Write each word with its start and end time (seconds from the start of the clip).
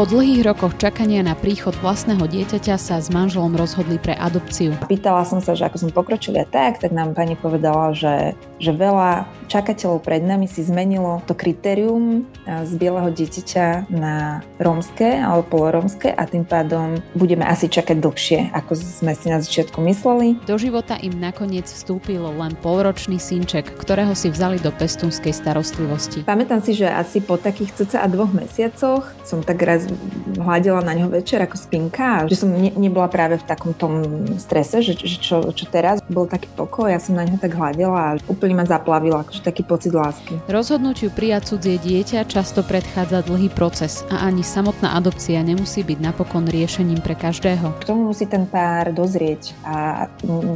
Po 0.00 0.08
dlhých 0.08 0.48
rokoch 0.48 0.80
čakania 0.80 1.20
na 1.20 1.36
príchod 1.36 1.76
vlastného 1.76 2.24
dieťaťa 2.24 2.80
sa 2.80 3.04
s 3.04 3.12
manželom 3.12 3.52
rozhodli 3.52 4.00
pre 4.00 4.16
adopciu. 4.16 4.72
Pýtala 4.88 5.28
som 5.28 5.44
sa, 5.44 5.52
že 5.52 5.68
ako 5.68 5.76
sme 5.76 5.92
pokročili 5.92 6.40
a 6.40 6.48
tak, 6.48 6.80
tak 6.80 6.96
nám 6.96 7.12
pani 7.12 7.36
povedala, 7.36 7.92
že, 7.92 8.32
že 8.56 8.72
veľa 8.72 9.28
čakateľov 9.52 10.00
pred 10.00 10.24
nami 10.24 10.48
si 10.48 10.64
zmenilo 10.64 11.20
to 11.28 11.36
kritérium 11.36 12.24
z 12.48 12.72
bieleho 12.80 13.12
dieťaťa 13.12 13.92
na 13.92 14.40
rómske 14.56 15.20
alebo 15.20 15.60
polorómske 15.60 16.08
a 16.16 16.24
tým 16.24 16.48
pádom 16.48 16.96
budeme 17.12 17.44
asi 17.44 17.68
čakať 17.68 18.00
dlhšie, 18.00 18.56
ako 18.56 18.72
sme 18.80 19.12
si 19.12 19.28
na 19.28 19.44
začiatku 19.44 19.84
mysleli. 19.84 20.40
Do 20.48 20.56
života 20.56 20.96
im 20.96 21.12
nakoniec 21.20 21.68
vstúpilo 21.68 22.32
len 22.40 22.56
polročný 22.64 23.20
synček, 23.20 23.68
ktorého 23.76 24.16
si 24.16 24.32
vzali 24.32 24.64
do 24.64 24.72
pestúnskej 24.72 25.36
starostlivosti. 25.36 26.24
Pamätám 26.24 26.64
si, 26.64 26.72
že 26.72 26.88
asi 26.88 27.20
po 27.20 27.36
takých 27.36 27.84
cca 27.84 28.08
dvoch 28.08 28.32
mesiacoch 28.32 29.04
som 29.30 29.46
tak 29.46 29.62
raz 29.62 29.86
hľadela 30.34 30.82
na 30.82 30.98
ňo 30.98 31.14
večer 31.14 31.38
ako 31.38 31.54
spinka, 31.54 32.26
že 32.26 32.34
som 32.34 32.50
ne, 32.50 32.74
nebola 32.74 33.06
práve 33.06 33.38
v 33.38 33.46
takom 33.46 33.70
tom 33.70 34.26
strese, 34.42 34.82
že, 34.82 34.98
že 34.98 35.22
čo, 35.22 35.54
čo 35.54 35.70
teraz. 35.70 36.02
Bol 36.10 36.26
taký 36.26 36.50
pokoj, 36.58 36.90
ja 36.90 36.98
som 36.98 37.14
na 37.14 37.22
ňo 37.22 37.38
tak 37.38 37.54
hľadela 37.54 37.98
a 37.98 38.10
úplne 38.26 38.58
ma 38.58 38.66
zaplavila, 38.66 39.22
akože 39.22 39.46
taký 39.46 39.62
pocit 39.62 39.94
lásky. 39.94 40.42
Rozhodnutiu 40.50 41.14
prijať 41.14 41.54
cudzie 41.54 41.78
dieťa 41.78 42.26
často 42.26 42.66
predchádza 42.66 43.22
dlhý 43.22 43.52
proces 43.54 44.02
a 44.10 44.26
ani 44.26 44.42
samotná 44.42 44.98
adopcia 44.98 45.38
nemusí 45.46 45.86
byť 45.86 45.98
napokon 46.02 46.50
riešením 46.50 46.98
pre 46.98 47.14
každého. 47.14 47.78
K 47.78 47.88
tomu 47.88 48.10
musí 48.10 48.26
ten 48.26 48.50
pár 48.50 48.90
dozrieť 48.90 49.54
a 49.62 50.08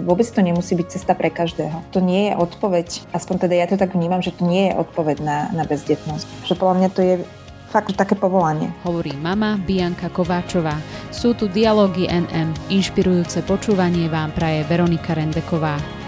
vôbec 0.03 0.27
to 0.27 0.41
nemusí 0.43 0.75
byť 0.75 0.87
cesta 0.91 1.15
pre 1.15 1.31
každého. 1.31 1.87
To 1.95 2.03
nie 2.03 2.33
je 2.33 2.33
odpoveď, 2.35 3.15
aspoň 3.15 3.47
teda 3.47 3.55
ja 3.55 3.67
to 3.71 3.77
tak 3.79 3.95
vnímam, 3.95 4.25
že 4.25 4.35
to 4.35 4.49
nie 4.49 4.73
je 4.73 4.79
odpoveď 4.81 5.23
na, 5.23 5.39
na 5.55 5.63
bezdetnosť. 5.63 6.27
Že 6.49 6.55
podľa 6.59 6.75
mňa 6.81 6.89
to 6.91 7.01
je 7.05 7.15
fakt 7.75 7.91
také 7.99 8.15
povolanie. 8.15 8.71
Hovorí 8.87 9.11
mama 9.19 9.59
Bianka 9.59 10.07
Kováčová. 10.07 10.79
Sú 11.11 11.35
tu 11.35 11.51
dialógy 11.51 12.07
NM. 12.07 12.55
Inšpirujúce 12.71 13.43
počúvanie 13.43 14.07
vám 14.07 14.31
praje 14.31 14.63
Veronika 14.71 15.19
Rendeková. 15.19 16.04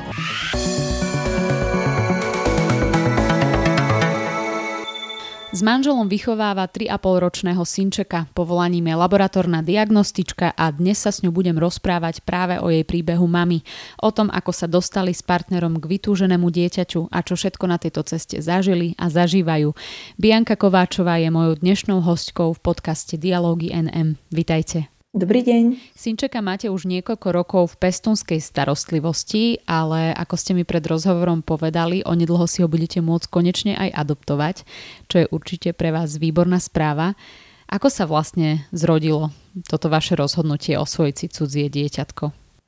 S 5.57 5.65
manželom 5.65 6.05
vychováva 6.05 6.69
3,5 6.69 7.01
ročného 7.01 7.65
synčeka, 7.65 8.29
povolaním 8.37 8.93
je 8.93 8.95
laboratórna 9.01 9.65
diagnostička 9.65 10.53
a 10.53 10.69
dnes 10.69 11.01
sa 11.01 11.09
s 11.09 11.25
ňou 11.25 11.33
budem 11.33 11.57
rozprávať 11.57 12.21
práve 12.29 12.61
o 12.61 12.69
jej 12.69 12.85
príbehu 12.85 13.25
mamy, 13.25 13.65
o 14.05 14.13
tom, 14.13 14.29
ako 14.29 14.53
sa 14.53 14.69
dostali 14.69 15.17
s 15.17 15.25
partnerom 15.25 15.81
k 15.81 15.97
vytúženému 15.97 16.53
dieťaťu 16.53 17.09
a 17.09 17.25
čo 17.25 17.41
všetko 17.41 17.73
na 17.73 17.81
tejto 17.81 18.05
ceste 18.05 18.37
zažili 18.37 18.93
a 19.01 19.09
zažívajú. 19.09 19.73
Bianka 20.21 20.61
Kováčová 20.61 21.17
je 21.25 21.33
mojou 21.33 21.57
dnešnou 21.57 22.05
hostkou 22.05 22.53
v 22.53 22.61
podcaste 22.61 23.17
Dialógy 23.17 23.73
NM. 23.73 24.21
Vitajte. 24.29 24.96
Dobrý 25.17 25.41
deň. 25.41 25.97
Synčeka 25.97 26.45
máte 26.45 26.69
už 26.69 26.85
niekoľko 26.85 27.29
rokov 27.33 27.63
v 27.73 27.89
pestunskej 27.89 28.37
starostlivosti, 28.37 29.65
ale 29.65 30.13
ako 30.13 30.37
ste 30.37 30.53
mi 30.53 30.61
pred 30.69 30.85
rozhovorom 30.85 31.41
povedali, 31.41 32.05
onedlho 32.05 32.45
si 32.45 32.61
ho 32.61 32.69
budete 32.69 33.01
môcť 33.01 33.25
konečne 33.33 33.73
aj 33.81 33.97
adoptovať, 33.97 34.69
čo 35.09 35.25
je 35.25 35.27
určite 35.33 35.73
pre 35.73 35.89
vás 35.89 36.21
výborná 36.21 36.61
správa. 36.61 37.17
Ako 37.65 37.89
sa 37.89 38.05
vlastne 38.05 38.69
zrodilo 38.77 39.33
toto 39.65 39.89
vaše 39.89 40.21
rozhodnutie 40.21 40.77
osvojiť 40.77 41.15
si 41.17 41.27
cudzie 41.33 41.73
dieťatko? 41.73 42.25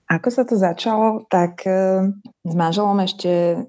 Ako 0.09 0.29
sa 0.33 0.49
to 0.49 0.57
začalo, 0.57 1.29
tak 1.29 1.69
e, 1.69 2.01
s 2.49 2.55
manželom 2.57 2.97
ešte 3.05 3.61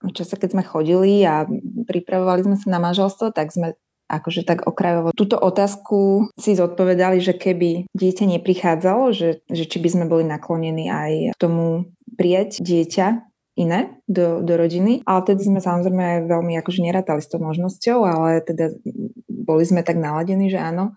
v 0.00 0.12
čase, 0.16 0.40
keď 0.40 0.56
sme 0.56 0.64
chodili 0.64 1.20
a 1.28 1.44
pripravovali 1.84 2.48
sme 2.48 2.56
sa 2.56 2.68
na 2.72 2.80
manželstvo, 2.80 3.36
tak 3.36 3.52
sme 3.52 3.76
akože 4.12 4.44
tak 4.44 4.68
okrajovo 4.68 5.16
túto 5.16 5.40
otázku 5.40 6.28
si 6.36 6.52
zodpovedali, 6.52 7.24
že 7.24 7.32
keby 7.32 7.88
dieťa 7.96 8.24
neprichádzalo, 8.36 9.16
že, 9.16 9.40
že 9.48 9.64
či 9.64 9.80
by 9.80 9.88
sme 9.88 10.04
boli 10.04 10.28
naklonení 10.28 10.92
aj 10.92 11.12
k 11.32 11.40
tomu 11.40 11.88
prijať 12.20 12.60
dieťa 12.60 13.32
iné 13.56 14.00
do, 14.08 14.40
do 14.40 14.56
rodiny. 14.56 15.04
Ale 15.04 15.20
tedy 15.24 15.44
sme 15.44 15.60
samozrejme 15.60 16.28
veľmi 16.28 16.56
akože 16.60 16.80
nerátali 16.84 17.20
s 17.24 17.28
tou 17.28 17.40
možnosťou, 17.40 17.98
ale 18.04 18.44
teda 18.44 18.72
boli 19.28 19.64
sme 19.64 19.84
tak 19.84 19.96
naladení, 20.00 20.48
že 20.52 20.60
áno. 20.60 20.96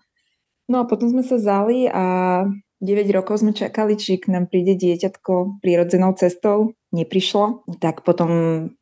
No 0.66 0.82
a 0.82 0.88
potom 0.88 1.08
sme 1.08 1.22
sa 1.22 1.38
zali 1.38 1.86
a 1.86 2.44
9 2.82 3.08
rokov 3.16 3.40
sme 3.40 3.56
čakali, 3.56 3.96
či 3.96 4.20
k 4.20 4.28
nám 4.28 4.52
príde 4.52 4.76
dieťatko 4.76 5.62
prírodzenou 5.64 6.12
cestou. 6.18 6.76
Neprišlo. 6.92 7.64
Tak 7.80 8.04
potom 8.04 8.30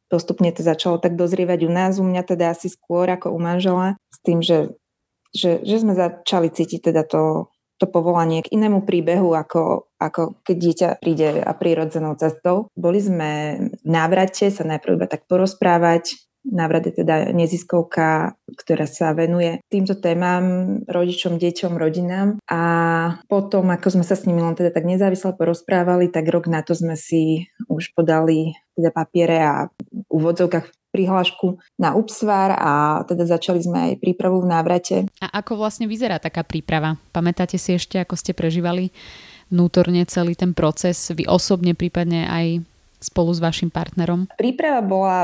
postupne 0.08 0.50
to 0.52 0.62
začalo 0.62 1.00
tak 1.00 1.16
dozrievať 1.16 1.66
u 1.66 1.70
nás, 1.70 1.98
u 1.98 2.04
mňa 2.04 2.22
teda 2.24 2.52
asi 2.52 2.70
skôr 2.70 3.08
ako 3.10 3.32
u 3.32 3.38
manžela, 3.40 3.98
s 4.12 4.18
tým, 4.22 4.40
že, 4.40 4.74
že, 5.34 5.60
že 5.64 5.76
sme 5.80 5.96
začali 5.96 6.48
cítiť 6.52 6.92
teda 6.92 7.02
to, 7.04 7.52
to 7.82 7.86
povolanie 7.90 8.44
k 8.44 8.54
inému 8.54 8.86
príbehu, 8.86 9.34
ako, 9.34 9.90
ako 9.98 10.38
keď 10.46 10.56
dieťa 10.56 10.88
príde 11.02 11.28
a 11.42 11.52
prírodzenou 11.56 12.14
cestou. 12.14 12.70
Boli 12.78 13.02
sme 13.02 13.30
v 13.82 13.88
návrate 13.88 14.48
sa 14.52 14.62
najprv 14.62 14.96
iba 15.00 15.06
tak 15.10 15.26
porozprávať, 15.26 16.24
Návrat 16.44 16.84
je 16.84 17.00
teda 17.00 17.32
neziskovka, 17.32 18.36
ktorá 18.52 18.84
sa 18.84 19.16
venuje 19.16 19.64
týmto 19.72 19.96
témam, 19.96 20.76
rodičom, 20.84 21.40
deťom, 21.40 21.72
rodinám. 21.80 22.36
A 22.44 22.60
potom, 23.32 23.72
ako 23.72 23.96
sme 23.96 24.04
sa 24.04 24.12
s 24.12 24.28
nimi 24.28 24.44
len 24.44 24.52
teda 24.52 24.68
tak 24.68 24.84
nezávisle 24.84 25.32
porozprávali, 25.40 26.12
tak 26.12 26.28
rok 26.28 26.44
na 26.44 26.60
to 26.60 26.76
sme 26.76 27.00
si 27.00 27.48
už 27.72 27.96
podali 27.96 28.52
teda 28.76 28.92
papiere 28.92 29.40
a 29.40 29.72
úvodzovkách 30.14 30.94
prihlášku 30.94 31.58
na 31.82 31.98
UPSVAR 31.98 32.54
a 32.54 33.02
teda 33.02 33.26
začali 33.26 33.58
sme 33.58 33.78
aj 33.90 33.92
prípravu 33.98 34.46
v 34.46 34.50
návrate. 34.54 34.96
A 35.18 35.26
ako 35.42 35.58
vlastne 35.58 35.90
vyzerá 35.90 36.22
taká 36.22 36.46
príprava? 36.46 36.94
Pamätáte 37.10 37.58
si 37.58 37.74
ešte, 37.74 37.98
ako 37.98 38.14
ste 38.14 38.30
prežívali 38.30 38.94
vnútorne 39.50 40.06
celý 40.06 40.38
ten 40.38 40.54
proces, 40.54 41.10
vy 41.10 41.26
osobne 41.26 41.74
prípadne 41.74 42.30
aj 42.30 42.46
spolu 43.02 43.34
s 43.34 43.42
vašim 43.42 43.74
partnerom? 43.74 44.30
Príprava 44.38 44.80
bola 44.86 45.18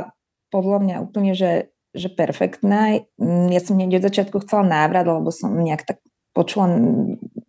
podľa 0.51 0.79
mňa 0.83 0.97
úplne, 1.07 1.33
že, 1.39 1.71
že 1.95 2.11
perfektná. 2.11 3.07
Ja 3.49 3.61
som 3.63 3.79
hneď 3.79 4.03
od 4.03 4.07
začiatku 4.11 4.43
chcela 4.43 4.67
návrat, 4.67 5.07
lebo 5.07 5.31
som 5.31 5.55
nejak 5.55 5.87
tak 5.87 5.99
počula 6.35 6.67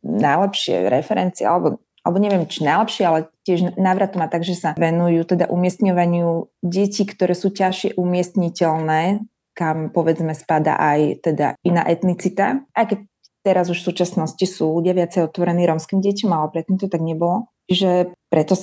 najlepšie 0.06 0.90
referencie, 0.90 1.46
alebo, 1.46 1.82
alebo 2.02 2.18
neviem, 2.18 2.50
či 2.50 2.66
najlepšie, 2.66 3.04
ale 3.06 3.20
tiež 3.46 3.78
návrat 3.78 4.18
má 4.18 4.26
tak, 4.26 4.42
že 4.42 4.58
sa 4.58 4.74
venujú 4.74 5.22
teda 5.26 5.50
umiestňovaniu 5.54 6.50
detí, 6.66 7.06
ktoré 7.06 7.38
sú 7.38 7.54
ťažšie 7.54 7.94
umiestniteľné, 7.98 9.22
kam 9.54 9.94
povedzme 9.94 10.34
spada 10.34 10.80
aj 10.82 11.22
teda 11.22 11.54
iná 11.62 11.86
etnicita. 11.86 12.66
Aj 12.74 12.86
keď 12.90 13.06
teraz 13.46 13.70
už 13.70 13.82
v 13.82 13.88
súčasnosti 13.94 14.46
sú 14.50 14.82
ľudia 14.82 14.98
viacej 14.98 15.30
otvorení 15.30 15.66
rómskym 15.70 16.02
deťom, 16.02 16.30
ale 16.34 16.48
predtým 16.54 16.78
to 16.82 16.90
tak 16.90 17.02
nebolo. 17.06 17.50
Čiže 17.70 18.14
preto 18.34 18.58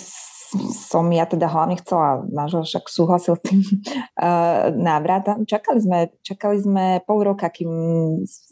som 0.72 1.04
ja 1.12 1.28
teda 1.28 1.48
hlavne 1.48 1.76
chcela, 1.80 2.24
manžel 2.28 2.64
však 2.64 2.88
súhlasil 2.88 3.36
s 3.36 3.42
tým 3.44 3.60
uh, 4.24 4.72
návrat. 4.72 5.28
Čakali 5.44 5.80
sme, 5.80 5.98
čakali 6.24 6.56
sme 6.58 6.84
pol 7.04 7.24
roka, 7.24 7.48
kým 7.52 7.70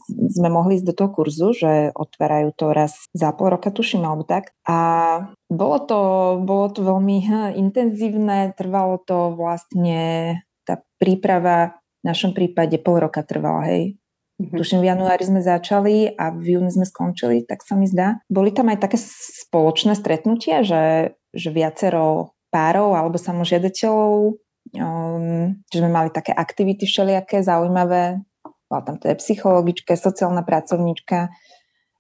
sme 0.09 0.49
mohli 0.49 0.79
ísť 0.79 0.87
do 0.87 0.95
toho 0.95 1.11
kurzu, 1.13 1.49
že 1.57 1.73
otvárajú 1.97 2.53
to 2.57 2.73
raz 2.77 2.93
za 3.17 3.33
pol 3.33 3.57
roka, 3.57 3.73
tuším, 3.73 4.05
alebo 4.05 4.25
tak. 4.29 4.53
A 4.69 4.79
bolo 5.49 5.79
to, 5.85 6.01
bolo 6.43 6.67
to 6.71 6.85
veľmi 6.85 7.17
hm, 7.25 7.51
intenzívne, 7.57 8.53
trvalo 8.55 9.01
to 9.03 9.33
vlastne, 9.35 10.41
tá 10.67 10.83
príprava 10.99 11.79
v 12.03 12.05
našom 12.05 12.37
prípade 12.37 12.79
pol 12.83 13.03
roka 13.03 13.25
trvala, 13.25 13.67
hej. 13.71 13.99
Mm-hmm. 14.37 14.59
Tuším, 14.61 14.85
v 14.85 14.89
januári 14.93 15.25
sme 15.25 15.41
začali 15.41 16.13
a 16.13 16.29
v 16.29 16.61
júni 16.61 16.69
sme 16.69 16.85
skončili, 16.85 17.49
tak 17.49 17.65
sa 17.65 17.73
mi 17.73 17.89
zdá. 17.89 18.21
Boli 18.29 18.53
tam 18.53 18.69
aj 18.69 18.85
také 18.85 19.01
spoločné 19.01 19.97
stretnutia, 19.97 20.61
že 20.61 21.17
že 21.37 21.53
viacero 21.53 22.35
párov 22.51 22.97
alebo 22.97 23.21
samožiadateľov, 23.21 24.41
um, 24.81 25.53
že 25.69 25.79
sme 25.79 25.91
mali 25.93 26.11
také 26.11 26.33
aktivity 26.33 26.89
všelijaké 26.89 27.45
zaujímavé. 27.45 28.25
Bola 28.67 28.83
tam 28.83 28.97
teda 28.99 29.15
psychologička, 29.21 29.95
sociálna 29.95 30.43
pracovníčka 30.43 31.31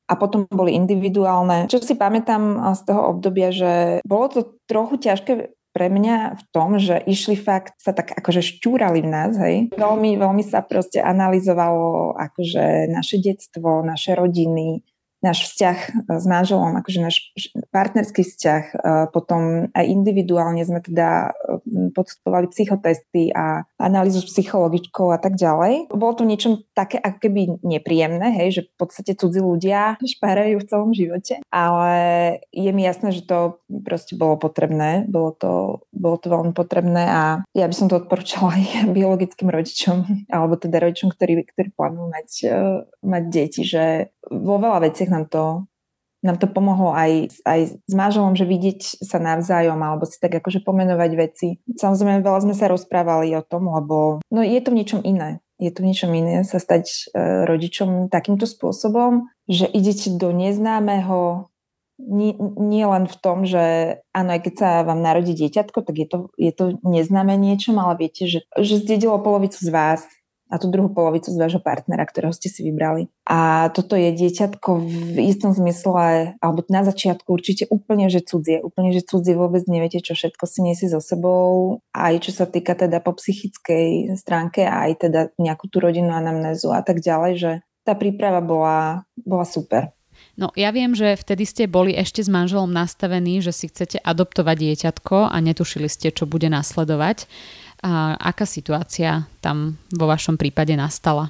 a 0.07 0.13
potom 0.15 0.47
boli 0.51 0.75
individuálne. 0.75 1.67
Čo 1.71 1.83
si 1.83 1.95
pamätám 1.95 2.75
z 2.75 2.81
toho 2.87 3.15
obdobia, 3.15 3.51
že 3.55 4.03
bolo 4.07 4.27
to 4.31 4.41
trochu 4.67 4.99
ťažké 4.99 5.55
pre 5.77 5.93
mňa 5.93 6.41
v 6.41 6.43
tom, 6.57 6.81
že 6.81 6.97
išli 7.05 7.37
fakt, 7.37 7.77
sa 7.77 7.93
tak 7.93 8.17
akože 8.17 8.41
šťúrali 8.41 9.05
v 9.05 9.13
nás, 9.13 9.37
hej. 9.37 9.69
Veľmi, 9.77 10.17
veľmi 10.17 10.41
sa 10.41 10.65
proste 10.65 11.05
analyzovalo 11.05 12.17
akože 12.17 12.89
naše 12.89 13.21
detstvo, 13.21 13.85
naše 13.85 14.17
rodiny, 14.17 14.81
náš 15.25 15.53
vzťah 15.53 15.79
e, 15.79 15.91
s 16.21 16.25
manželom, 16.29 16.77
akože 16.79 17.01
náš 17.01 17.17
partnerský 17.73 18.23
vzťah, 18.23 18.63
e, 18.73 18.75
potom 19.11 19.73
aj 19.73 19.85
individuálne 19.85 20.63
sme 20.63 20.85
teda 20.85 21.33
e, 21.35 21.91
podstupovali 21.93 22.53
psychotesty 22.53 23.33
a 23.33 23.65
analýzu 23.81 24.21
s 24.23 24.31
psychologičkou 24.33 25.11
a 25.13 25.19
tak 25.21 25.35
ďalej. 25.41 25.93
Bolo 25.93 26.13
to 26.15 26.25
niečo 26.29 26.63
také 26.77 27.01
ako 27.01 27.19
keby 27.23 27.41
nepríjemné, 27.65 28.33
hej, 28.37 28.49
že 28.53 28.63
v 28.69 28.75
podstate 28.77 29.13
cudzí 29.17 29.41
ľudia 29.41 29.97
špárajú 30.17 30.61
v 30.61 30.69
celom 30.69 30.91
živote, 30.93 31.41
ale 31.51 31.95
je 32.53 32.71
mi 32.71 32.85
jasné, 32.85 33.13
že 33.13 33.25
to 33.25 33.61
proste 33.85 34.15
bolo 34.15 34.37
potrebné, 34.37 35.09
bolo 35.09 35.33
to, 35.33 35.53
bolo 35.91 36.17
to 36.21 36.29
veľmi 36.31 36.53
potrebné 36.53 37.09
a 37.09 37.23
ja 37.57 37.67
by 37.67 37.75
som 37.75 37.89
to 37.89 37.99
odporúčala 37.99 38.55
aj 38.55 38.65
biologickým 38.97 39.49
rodičom, 39.49 40.29
alebo 40.29 40.55
teda 40.61 40.85
rodičom, 40.85 41.11
ktorí, 41.11 41.43
ktorí 41.49 41.73
plánujú 41.73 42.07
mať, 42.13 42.29
mať 43.03 43.23
deti, 43.33 43.63
že 43.65 44.13
vo 44.27 44.59
veľa 44.59 44.91
veciach 44.91 45.11
nám 45.17 45.25
to, 45.33 45.65
nám 46.21 46.37
to 46.37 46.47
pomohlo 46.51 46.93
aj, 46.93 47.33
aj 47.49 47.61
s 47.81 47.95
manželom, 47.95 48.37
že 48.37 48.45
vidieť 48.45 49.01
sa 49.01 49.17
navzájom 49.17 49.79
alebo 49.79 50.05
si 50.05 50.21
tak 50.21 50.37
akože 50.37 50.61
pomenovať 50.61 51.11
veci. 51.17 51.49
Samozrejme, 51.65 52.21
veľa 52.21 52.45
sme 52.45 52.55
sa 52.57 52.69
rozprávali 52.69 53.33
o 53.39 53.43
tom, 53.47 53.73
lebo 53.73 54.21
no, 54.29 54.41
je 54.45 54.61
to 54.61 54.75
v 54.75 54.79
niečom 54.83 55.01
iné. 55.07 55.41
Je 55.57 55.73
to 55.73 55.81
v 55.81 55.89
niečom 55.89 56.13
iné 56.13 56.45
sa 56.45 56.61
stať 56.61 56.85
e, 56.85 57.01
rodičom 57.49 58.13
takýmto 58.13 58.45
spôsobom, 58.45 59.33
že 59.49 59.65
idete 59.65 60.13
do 60.13 60.29
neznámeho, 60.29 61.49
nie, 61.97 62.37
nie 62.61 62.85
len 62.85 63.09
v 63.09 63.17
tom, 63.17 63.49
že 63.49 63.97
áno, 64.13 64.37
aj 64.37 64.41
keď 64.45 64.55
sa 64.61 64.69
vám 64.85 65.01
narodí 65.01 65.33
dieťatko, 65.33 65.81
tak 65.81 65.97
je 65.97 66.07
to, 66.09 66.19
je 66.37 66.53
to 66.53 66.77
neznáme 66.85 67.33
niečom, 67.41 67.81
ale 67.81 67.97
viete, 68.05 68.29
že, 68.29 68.45
že 68.61 68.85
zdedilo 68.85 69.17
polovicu 69.25 69.57
z 69.57 69.71
vás, 69.73 70.05
a 70.47 70.63
tú 70.63 70.71
druhú 70.71 70.91
polovicu 70.95 71.35
z 71.35 71.39
vášho 71.39 71.59
partnera, 71.59 72.07
ktorého 72.07 72.31
ste 72.31 72.47
si 72.47 72.63
vybrali. 72.63 73.11
A 73.27 73.71
toto 73.75 73.99
je 73.99 74.15
dieťatko 74.15 74.71
v 74.79 75.17
istom 75.27 75.51
zmysle, 75.51 76.39
alebo 76.39 76.63
na 76.71 76.87
začiatku 76.87 77.27
určite 77.27 77.67
úplne, 77.67 78.07
že 78.07 78.23
cudzie, 78.23 78.63
úplne, 78.63 78.95
že 78.95 79.03
cudzie 79.03 79.35
vôbec 79.35 79.67
neviete, 79.67 79.99
čo 79.99 80.15
všetko 80.15 80.45
si 80.47 80.63
nesie 80.63 80.87
so 80.87 81.03
sebou, 81.03 81.83
aj 81.91 82.23
čo 82.23 82.31
sa 82.31 82.47
týka 82.47 82.79
teda 82.79 83.03
po 83.03 83.19
psychickej 83.19 84.15
stránke, 84.15 84.63
aj 84.63 85.03
teda 85.03 85.21
nejakú 85.37 85.67
tú 85.67 85.83
rodinu 85.83 86.15
anamnézu 86.15 86.71
a 86.71 86.81
tak 86.87 87.03
ďalej, 87.03 87.33
že 87.37 87.51
tá 87.83 87.99
príprava 87.99 88.39
bola, 88.43 89.07
bola 89.19 89.47
super. 89.47 89.95
No 90.37 90.53
ja 90.57 90.73
viem, 90.73 90.93
že 90.93 91.17
vtedy 91.17 91.45
ste 91.45 91.65
boli 91.69 91.93
ešte 91.93 92.25
s 92.25 92.29
manželom 92.29 92.69
nastavení, 92.69 93.41
že 93.41 93.53
si 93.53 93.69
chcete 93.69 94.01
adoptovať 94.01 94.57
dieťatko 94.57 95.33
a 95.33 95.37
netušili 95.41 95.89
ste, 95.89 96.13
čo 96.13 96.25
bude 96.29 96.49
nasledovať. 96.49 97.29
A 97.85 98.17
aká 98.17 98.49
situácia 98.49 99.29
tam 99.45 99.77
vo 99.93 100.07
vašom 100.09 100.41
prípade 100.41 100.73
nastala? 100.77 101.29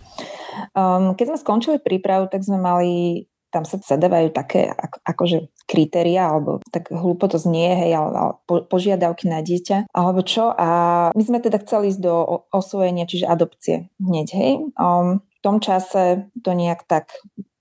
Um, 0.73 1.17
keď 1.19 1.35
sme 1.35 1.39
skončili 1.43 1.79
prípravu, 1.83 2.31
tak 2.31 2.45
sme 2.47 2.61
mali 2.61 3.25
tam 3.57 3.65
sa 3.65 3.81
zadávajú 3.81 4.37
také 4.37 4.69
ako, 4.69 5.01
akože 5.01 5.39
kritéria, 5.65 6.29
alebo 6.29 6.61
tak 6.69 6.93
hlúpo 6.93 7.25
to 7.25 7.41
znie, 7.41 7.73
hej, 7.73 7.97
ale, 7.97 8.11
ale 8.13 8.33
po, 8.45 8.61
požiadavky 8.69 9.33
na 9.33 9.41
dieťa, 9.41 9.89
alebo 9.97 10.21
čo. 10.21 10.53
A 10.53 10.69
my 11.17 11.23
sme 11.25 11.41
teda 11.41 11.63
chceli 11.65 11.89
ísť 11.95 12.01
do 12.05 12.45
osvojenia, 12.53 13.09
čiže 13.09 13.25
adopcie 13.25 13.89
hneď, 13.97 14.29
hej. 14.37 14.53
Um, 14.77 15.25
v 15.25 15.41
tom 15.41 15.63
čase 15.65 16.29
to 16.45 16.53
nejak 16.53 16.85
tak 16.85 17.17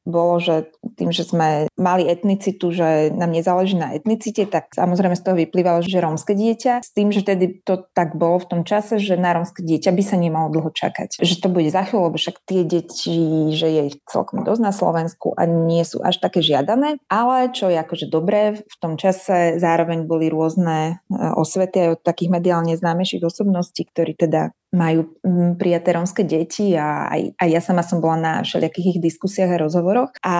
bolo, 0.06 0.38
že 0.38 0.70
tým, 0.96 1.10
že 1.10 1.26
sme 1.26 1.66
mali 1.76 2.06
etnicitu, 2.06 2.70
že 2.70 3.10
nám 3.12 3.34
nezáleží 3.34 3.74
na 3.76 3.92
etnicite, 3.98 4.46
tak 4.46 4.72
samozrejme 4.72 5.18
z 5.18 5.24
toho 5.26 5.36
vyplývalo, 5.36 5.82
že 5.82 5.98
rómske 5.98 6.38
dieťa. 6.38 6.86
S 6.86 6.94
tým, 6.94 7.10
že 7.10 7.26
tedy 7.26 7.60
to 7.66 7.90
tak 7.92 8.14
bolo 8.14 8.40
v 8.40 8.48
tom 8.48 8.62
čase, 8.62 9.02
že 9.02 9.18
na 9.18 9.34
rómske 9.34 9.66
dieťa 9.66 9.92
by 9.92 10.04
sa 10.06 10.16
nemalo 10.22 10.54
dlho 10.54 10.70
čakať. 10.70 11.20
Že 11.20 11.36
to 11.42 11.48
bude 11.50 11.70
za 11.74 11.84
chvíľu, 11.84 12.14
lebo 12.14 12.18
však 12.22 12.38
tie 12.46 12.62
deti, 12.64 13.52
že 13.52 13.68
je 13.68 13.82
ich 13.92 13.98
celkom 14.06 14.46
dosť 14.46 14.62
na 14.62 14.72
Slovensku 14.72 15.34
a 15.34 15.50
nie 15.50 15.82
sú 15.82 16.06
až 16.06 16.22
také 16.22 16.46
žiadané. 16.46 17.02
Ale 17.10 17.50
čo 17.52 17.68
je 17.68 17.82
akože 17.82 18.08
dobré, 18.08 18.62
v 18.62 18.76
tom 18.78 18.96
čase 19.02 19.58
zároveň 19.58 20.06
boli 20.06 20.30
rôzne 20.30 21.02
e, 21.10 21.18
osvety 21.34 21.82
aj 21.82 21.90
od 21.98 22.02
takých 22.06 22.30
mediálne 22.30 22.78
známejších 22.78 23.26
osobností, 23.26 23.90
ktorí 23.90 24.14
teda 24.14 24.54
majú 24.76 25.16
mm, 25.24 25.56
prijaté 25.56 25.96
rómske 25.96 26.28
deti 26.28 26.76
a 26.76 27.08
aj, 27.08 27.40
aj 27.40 27.50
ja 27.50 27.62
sama 27.64 27.82
som 27.82 28.04
bola 28.04 28.20
na 28.20 28.34
všelijakých 28.44 28.98
ich 28.98 29.00
diskusiách 29.00 29.56
a 29.56 29.62
rozhovoroch 29.64 30.12
a 30.20 30.36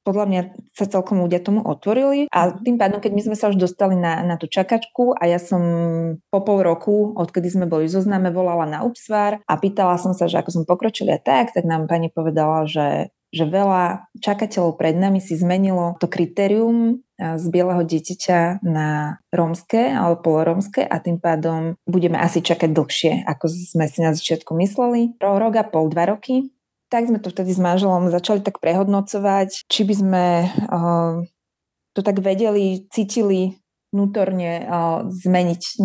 podľa 0.00 0.26
mňa 0.26 0.40
sa 0.72 0.88
celkom 0.88 1.20
ľudia 1.20 1.44
tomu 1.44 1.60
otvorili 1.60 2.32
a 2.32 2.56
tým 2.56 2.80
pádom, 2.80 3.04
keď 3.04 3.12
my 3.12 3.22
sme 3.28 3.36
sa 3.36 3.52
už 3.52 3.60
dostali 3.60 3.94
na, 3.94 4.24
na 4.24 4.40
tú 4.40 4.48
čakačku 4.48 5.12
a 5.12 5.28
ja 5.28 5.36
som 5.36 5.62
po 6.32 6.40
pol 6.40 6.64
roku, 6.64 7.12
odkedy 7.12 7.52
sme 7.52 7.68
boli 7.68 7.86
zozname, 7.92 8.32
volala 8.32 8.64
na 8.64 8.78
UPSVAR 8.88 9.44
a 9.44 9.52
pýtala 9.60 10.00
som 10.00 10.16
sa, 10.16 10.24
že 10.24 10.40
ako 10.40 10.50
sme 10.50 10.64
pokročili 10.64 11.12
a 11.12 11.20
tak, 11.20 11.52
tak 11.52 11.68
nám 11.68 11.84
pani 11.84 12.08
povedala, 12.08 12.64
že 12.64 13.12
že 13.34 13.50
veľa 13.50 14.06
čakateľov 14.22 14.78
pred 14.78 14.94
nami 14.94 15.18
si 15.18 15.34
zmenilo 15.34 15.98
to 15.98 16.06
kritérium 16.06 17.02
z 17.18 17.44
bieleho 17.50 17.82
dieťaťa 17.82 18.62
na 18.62 19.18
rómske 19.34 19.90
alebo 19.90 20.22
polorómske 20.22 20.82
a 20.82 20.98
tým 21.02 21.18
pádom 21.18 21.78
budeme 21.86 22.18
asi 22.18 22.42
čakať 22.42 22.70
dlhšie, 22.70 23.12
ako 23.26 23.50
sme 23.50 23.86
si 23.90 23.98
na 24.02 24.14
začiatku 24.14 24.54
mysleli. 24.58 25.18
Rok 25.18 25.54
a 25.58 25.64
pol, 25.66 25.90
dva 25.90 26.10
roky. 26.10 26.54
Tak 26.90 27.10
sme 27.10 27.18
to 27.18 27.30
vtedy 27.34 27.50
s 27.50 27.58
manželom 27.58 28.10
začali 28.10 28.38
tak 28.38 28.62
prehodnocovať, 28.62 29.66
či 29.66 29.82
by 29.82 29.94
sme 29.94 30.24
uh, 30.46 31.26
to 31.94 32.00
tak 32.06 32.22
vedeli, 32.22 32.86
cítili 32.90 33.58
vnútorne 33.90 34.62
uh, 34.62 34.98
zmeniť 35.06 35.82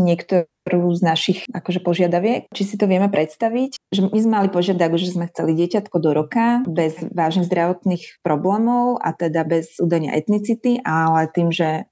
niektorú 0.69 0.93
z 0.93 1.01
našich 1.01 1.39
akože 1.49 1.81
požiadaviek. 1.81 2.45
Či 2.53 2.63
si 2.63 2.75
to 2.77 2.85
vieme 2.85 3.09
predstaviť, 3.09 3.81
že 3.89 4.05
my 4.05 4.19
sme 4.21 4.33
mali 4.37 4.49
požiadavku, 4.53 5.01
že 5.01 5.17
sme 5.17 5.25
chceli 5.33 5.57
dieťatko 5.57 5.97
do 5.97 6.13
roka 6.13 6.61
bez 6.69 7.01
vážnych 7.09 7.49
zdravotných 7.49 8.21
problémov 8.21 9.01
a 9.01 9.09
teda 9.17 9.41
bez 9.49 9.81
údania 9.81 10.13
etnicity, 10.13 10.77
ale 10.85 11.25
tým, 11.33 11.49
že 11.49 11.89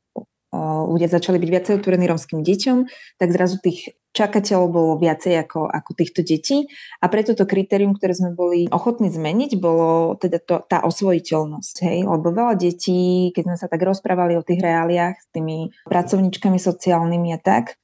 ľudia 0.58 1.12
začali 1.12 1.42
byť 1.42 1.50
viacej 1.50 1.74
otvorení 1.82 2.06
romským 2.08 2.40
deťom, 2.40 2.78
tak 3.20 3.30
zrazu 3.36 3.60
tých 3.60 3.98
čakateľov 4.16 4.68
bolo 4.72 4.94
viacej 4.98 5.44
ako, 5.44 5.70
ako 5.70 5.92
týchto 5.94 6.24
detí. 6.24 6.66
A 7.04 7.12
preto 7.12 7.36
to 7.36 7.46
kritérium, 7.46 7.94
ktoré 7.94 8.16
sme 8.16 8.32
boli 8.34 8.66
ochotní 8.72 9.12
zmeniť, 9.12 9.60
bolo 9.60 10.16
teda 10.18 10.40
to, 10.42 10.64
tá 10.66 10.82
osvojiteľnosť, 10.88 11.76
hej, 11.84 11.98
lebo 12.08 12.34
veľa 12.34 12.56
detí, 12.58 13.30
keď 13.36 13.44
sme 13.44 13.58
sa 13.60 13.68
tak 13.68 13.84
rozprávali 13.84 14.40
o 14.40 14.48
tých 14.48 14.64
reáliách 14.64 15.16
s 15.20 15.28
tými 15.36 15.70
pracovníčkami 15.86 16.58
sociálnymi 16.58 17.30
a 17.36 17.40
tak, 17.44 17.78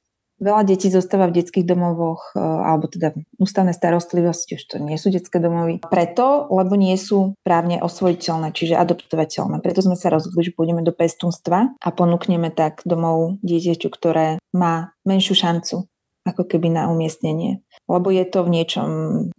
Veľa 0.43 0.67
detí 0.67 0.91
zostáva 0.91 1.31
v 1.31 1.39
detských 1.39 1.63
domovoch, 1.63 2.35
e, 2.35 2.43
alebo 2.43 2.91
teda 2.91 3.15
ústavné 3.39 3.71
starostlivosti, 3.71 4.59
už 4.59 4.63
to 4.67 4.75
nie 4.83 4.99
sú 4.99 5.07
detské 5.07 5.39
domovy. 5.39 5.79
Preto, 5.87 6.51
lebo 6.51 6.75
nie 6.75 6.99
sú 6.99 7.39
právne 7.47 7.79
osvojiteľné, 7.79 8.51
čiže 8.51 8.75
adoptovateľné. 8.75 9.63
Preto 9.63 9.79
sme 9.79 9.95
sa 9.95 10.11
rozhodli, 10.11 10.43
že 10.43 10.51
pôjdeme 10.51 10.83
do 10.83 10.91
pestunstva 10.91 11.79
a 11.79 11.89
ponúkneme 11.95 12.51
tak 12.51 12.83
domov 12.83 13.39
dieťaťu, 13.39 13.87
ktoré 13.87 14.43
má 14.51 14.91
menšiu 15.07 15.39
šancu 15.39 15.87
ako 16.23 16.47
keby 16.47 16.71
na 16.71 16.87
umiestnenie. 16.87 17.59
Lebo 17.87 18.07
je 18.07 18.23
to 18.23 18.47
v 18.47 18.53
niečom 18.59 18.89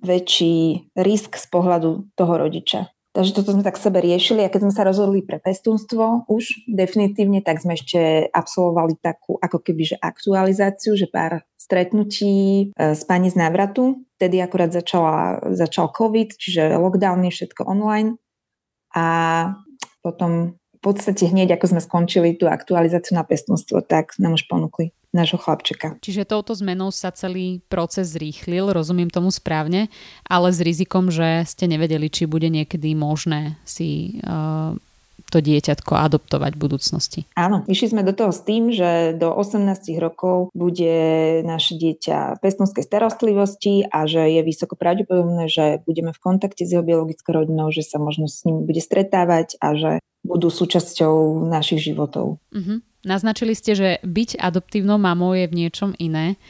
väčší 0.04 0.88
risk 0.96 1.40
z 1.40 1.46
pohľadu 1.48 2.12
toho 2.12 2.32
rodiča. 2.36 2.92
Takže 3.14 3.30
toto 3.30 3.54
sme 3.54 3.62
tak 3.62 3.78
sebe 3.78 4.02
riešili 4.02 4.42
a 4.42 4.50
keď 4.50 4.66
sme 4.66 4.74
sa 4.74 4.82
rozhodli 4.82 5.22
pre 5.22 5.38
pestúnstvo 5.38 6.26
už 6.26 6.66
definitívne, 6.66 7.46
tak 7.46 7.62
sme 7.62 7.78
ešte 7.78 8.26
absolvovali 8.26 8.98
takú 8.98 9.38
ako 9.38 9.62
keby 9.62 9.94
že 9.94 9.96
aktualizáciu, 10.02 10.98
že 10.98 11.06
pár 11.06 11.46
stretnutí 11.54 12.34
e, 12.34 12.64
s 12.74 13.06
pani 13.06 13.30
z 13.30 13.38
návratu. 13.38 14.02
Vtedy 14.18 14.42
akurát 14.42 14.74
začala, 14.74 15.38
začal 15.54 15.94
COVID, 15.94 16.34
čiže 16.34 16.74
lockdowny, 16.74 17.30
všetko 17.30 17.62
online. 17.62 18.18
A 18.98 19.06
potom 20.02 20.58
v 20.74 20.80
podstate 20.82 21.30
hneď, 21.30 21.54
ako 21.54 21.70
sme 21.70 21.80
skončili 21.86 22.34
tú 22.34 22.50
aktualizáciu 22.50 23.14
na 23.14 23.22
pestúnstvo, 23.22 23.78
tak 23.86 24.18
nám 24.18 24.34
už 24.34 24.50
ponúkli 24.50 24.90
nášho 25.14 25.38
chlapčeka. 25.38 25.96
Čiže 26.02 26.26
touto 26.26 26.52
zmenou 26.52 26.90
sa 26.90 27.14
celý 27.14 27.62
proces 27.70 28.12
zrýchlil, 28.12 28.74
rozumiem 28.74 29.08
tomu 29.08 29.30
správne, 29.30 29.86
ale 30.26 30.50
s 30.50 30.58
rizikom, 30.58 31.14
že 31.14 31.46
ste 31.46 31.70
nevedeli, 31.70 32.10
či 32.10 32.26
bude 32.26 32.50
niekedy 32.50 32.98
možné 32.98 33.54
si 33.62 34.18
uh, 34.26 34.74
to 35.30 35.38
dieťatko 35.42 35.98
adoptovať 35.98 36.54
v 36.54 36.62
budúcnosti. 36.62 37.20
Áno, 37.34 37.66
išli 37.66 37.90
sme 37.90 38.06
do 38.06 38.14
toho 38.14 38.30
s 38.30 38.46
tým, 38.46 38.70
že 38.70 39.18
do 39.18 39.34
18 39.34 39.66
rokov 39.98 40.54
bude 40.54 40.94
naše 41.42 41.74
dieťa 41.74 42.38
v 42.38 42.42
pestnovskej 42.42 42.84
starostlivosti 42.86 43.82
a 43.90 44.06
že 44.06 44.30
je 44.30 44.40
vysoko 44.46 44.78
pravdepodobné, 44.78 45.50
že 45.50 45.82
budeme 45.82 46.14
v 46.14 46.22
kontakte 46.22 46.62
s 46.62 46.70
jeho 46.70 46.86
biologickou 46.86 47.34
rodinou, 47.34 47.70
že 47.74 47.82
sa 47.82 47.98
možno 47.98 48.30
s 48.30 48.46
ním 48.46 48.62
bude 48.62 48.78
stretávať 48.78 49.58
a 49.58 49.74
že 49.74 49.92
budú 50.22 50.48
súčasťou 50.48 51.44
našich 51.50 51.92
životov. 51.92 52.40
Uh-huh. 52.54 52.80
Naznačili 53.04 53.52
ste, 53.52 53.76
že 53.76 53.88
byť 54.00 54.40
adoptívnou 54.40 54.96
mamou 54.96 55.36
je 55.36 55.44
v 55.44 55.56
niečom 55.64 55.92
iné. 56.00 56.40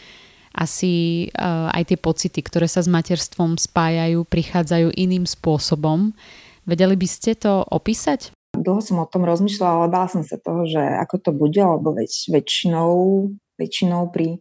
Asi 0.54 1.26
uh, 1.34 1.66
aj 1.74 1.90
tie 1.90 1.98
pocity, 1.98 2.38
ktoré 2.38 2.70
sa 2.70 2.78
s 2.78 2.86
materstvom 2.86 3.58
spájajú, 3.58 4.22
prichádzajú 4.22 4.94
iným 4.94 5.26
spôsobom. 5.26 6.14
Vedeli 6.62 6.94
by 6.94 7.08
ste 7.10 7.34
to 7.34 7.66
opísať? 7.66 8.30
Dlho 8.54 8.78
som 8.78 9.02
o 9.02 9.10
tom 9.10 9.26
rozmýšľala, 9.26 9.74
ale 9.82 9.88
bála 9.90 10.08
som 10.08 10.22
sa 10.22 10.38
toho, 10.38 10.62
že 10.62 10.78
ako 10.78 11.16
to 11.18 11.30
bude, 11.34 11.58
lebo 11.58 11.90
väč, 11.90 12.30
väčšinou, 12.30 13.26
väčšinou 13.58 14.14
pri 14.14 14.38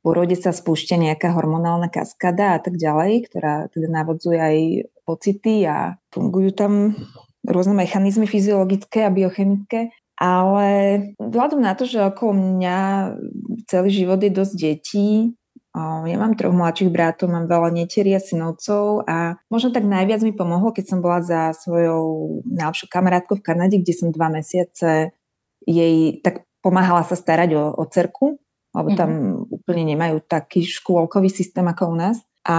porode 0.00 0.38
sa 0.40 0.56
spúšťa 0.56 0.96
nejaká 1.04 1.36
hormonálna 1.36 1.92
kaskada 1.92 2.56
a 2.56 2.58
tak 2.64 2.80
ďalej, 2.80 3.28
ktorá 3.28 3.68
teda 3.74 3.92
navodzuje 3.92 4.38
aj 4.40 4.56
pocity 5.04 5.68
a 5.68 6.00
fungujú 6.14 6.56
tam 6.56 6.96
rôzne 7.44 7.76
mechanizmy 7.76 8.24
fyziologické 8.24 9.04
a 9.04 9.12
biochemické, 9.12 9.92
ale 10.16 10.68
vzhľadom 11.20 11.60
na 11.60 11.76
to, 11.76 11.84
že 11.84 12.00
okolo 12.00 12.32
mňa 12.32 12.78
celý 13.68 13.90
život 13.92 14.20
je 14.20 14.32
dosť 14.32 14.54
detí, 14.56 15.36
ja 15.76 16.16
mám 16.16 16.32
troch 16.40 16.56
mladších 16.56 16.88
bratov, 16.88 17.28
mám 17.28 17.44
veľa 17.44 17.68
netierí 17.68 18.16
a 18.16 18.20
synovcov 18.20 19.04
a 19.04 19.36
možno 19.52 19.76
tak 19.76 19.84
najviac 19.84 20.24
mi 20.24 20.32
pomohlo, 20.32 20.72
keď 20.72 20.84
som 20.88 20.98
bola 21.04 21.20
za 21.20 21.52
svojou 21.52 22.40
najlepšou 22.48 22.88
kamarátkou 22.88 23.36
v 23.36 23.44
Kanade, 23.44 23.76
kde 23.76 23.92
som 23.92 24.08
dva 24.08 24.32
mesiace 24.32 25.12
jej 25.68 26.16
tak 26.24 26.48
pomáhala 26.64 27.04
sa 27.04 27.12
starať 27.12 27.60
o, 27.60 27.64
o 27.76 27.84
cerku, 27.84 28.40
lebo 28.72 28.88
tam 28.96 29.10
mm-hmm. 29.12 29.52
úplne 29.52 29.84
nemajú 29.84 30.16
taký 30.24 30.64
škôlkový 30.64 31.28
systém 31.28 31.68
ako 31.68 31.92
u 31.92 31.96
nás. 32.00 32.24
A 32.46 32.58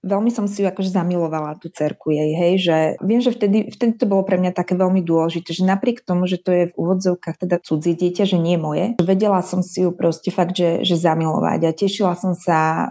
veľmi 0.00 0.32
som 0.32 0.48
si 0.48 0.64
ju 0.64 0.66
akože 0.72 0.88
zamilovala, 0.88 1.60
tú 1.60 1.68
cerku 1.68 2.16
jej, 2.16 2.32
hej, 2.32 2.54
že 2.64 2.76
viem, 3.04 3.20
že 3.20 3.28
vtedy, 3.28 3.68
vtedy 3.68 4.00
to 4.00 4.08
bolo 4.08 4.24
pre 4.24 4.40
mňa 4.40 4.56
také 4.56 4.72
veľmi 4.72 5.04
dôležité, 5.04 5.52
že 5.52 5.68
napriek 5.68 6.00
tomu, 6.00 6.24
že 6.24 6.40
to 6.40 6.48
je 6.48 6.72
v 6.72 6.76
úvodzovkách 6.80 7.44
teda 7.44 7.60
cudzie 7.60 7.92
dieťa, 7.92 8.24
že 8.24 8.40
nie 8.40 8.56
moje, 8.56 8.96
vedela 9.04 9.44
som 9.44 9.60
si 9.60 9.84
ju 9.84 9.92
proste 9.92 10.32
fakt, 10.32 10.56
že, 10.56 10.80
že 10.80 10.96
zamilovať 10.96 11.60
a 11.60 11.76
tešila 11.76 12.16
som 12.16 12.32
sa 12.32 12.90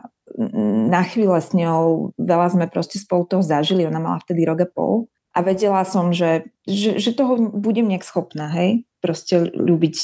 na 0.88 1.02
chvíle 1.10 1.42
s 1.42 1.58
ňou, 1.58 2.14
veľa 2.22 2.48
sme 2.54 2.66
proste 2.70 3.02
spolu 3.02 3.26
toho 3.26 3.42
zažili, 3.42 3.90
ona 3.90 3.98
mala 3.98 4.22
vtedy 4.22 4.46
rok 4.46 4.62
a 4.62 4.70
pol 4.70 5.10
a 5.34 5.42
vedela 5.42 5.82
som, 5.90 6.14
že, 6.14 6.54
že, 6.70 7.02
že 7.02 7.18
toho 7.18 7.50
budem 7.50 7.90
nejak 7.90 8.06
schopná, 8.06 8.46
hej, 8.54 8.86
proste 9.02 9.50
ľúbiť 9.58 9.96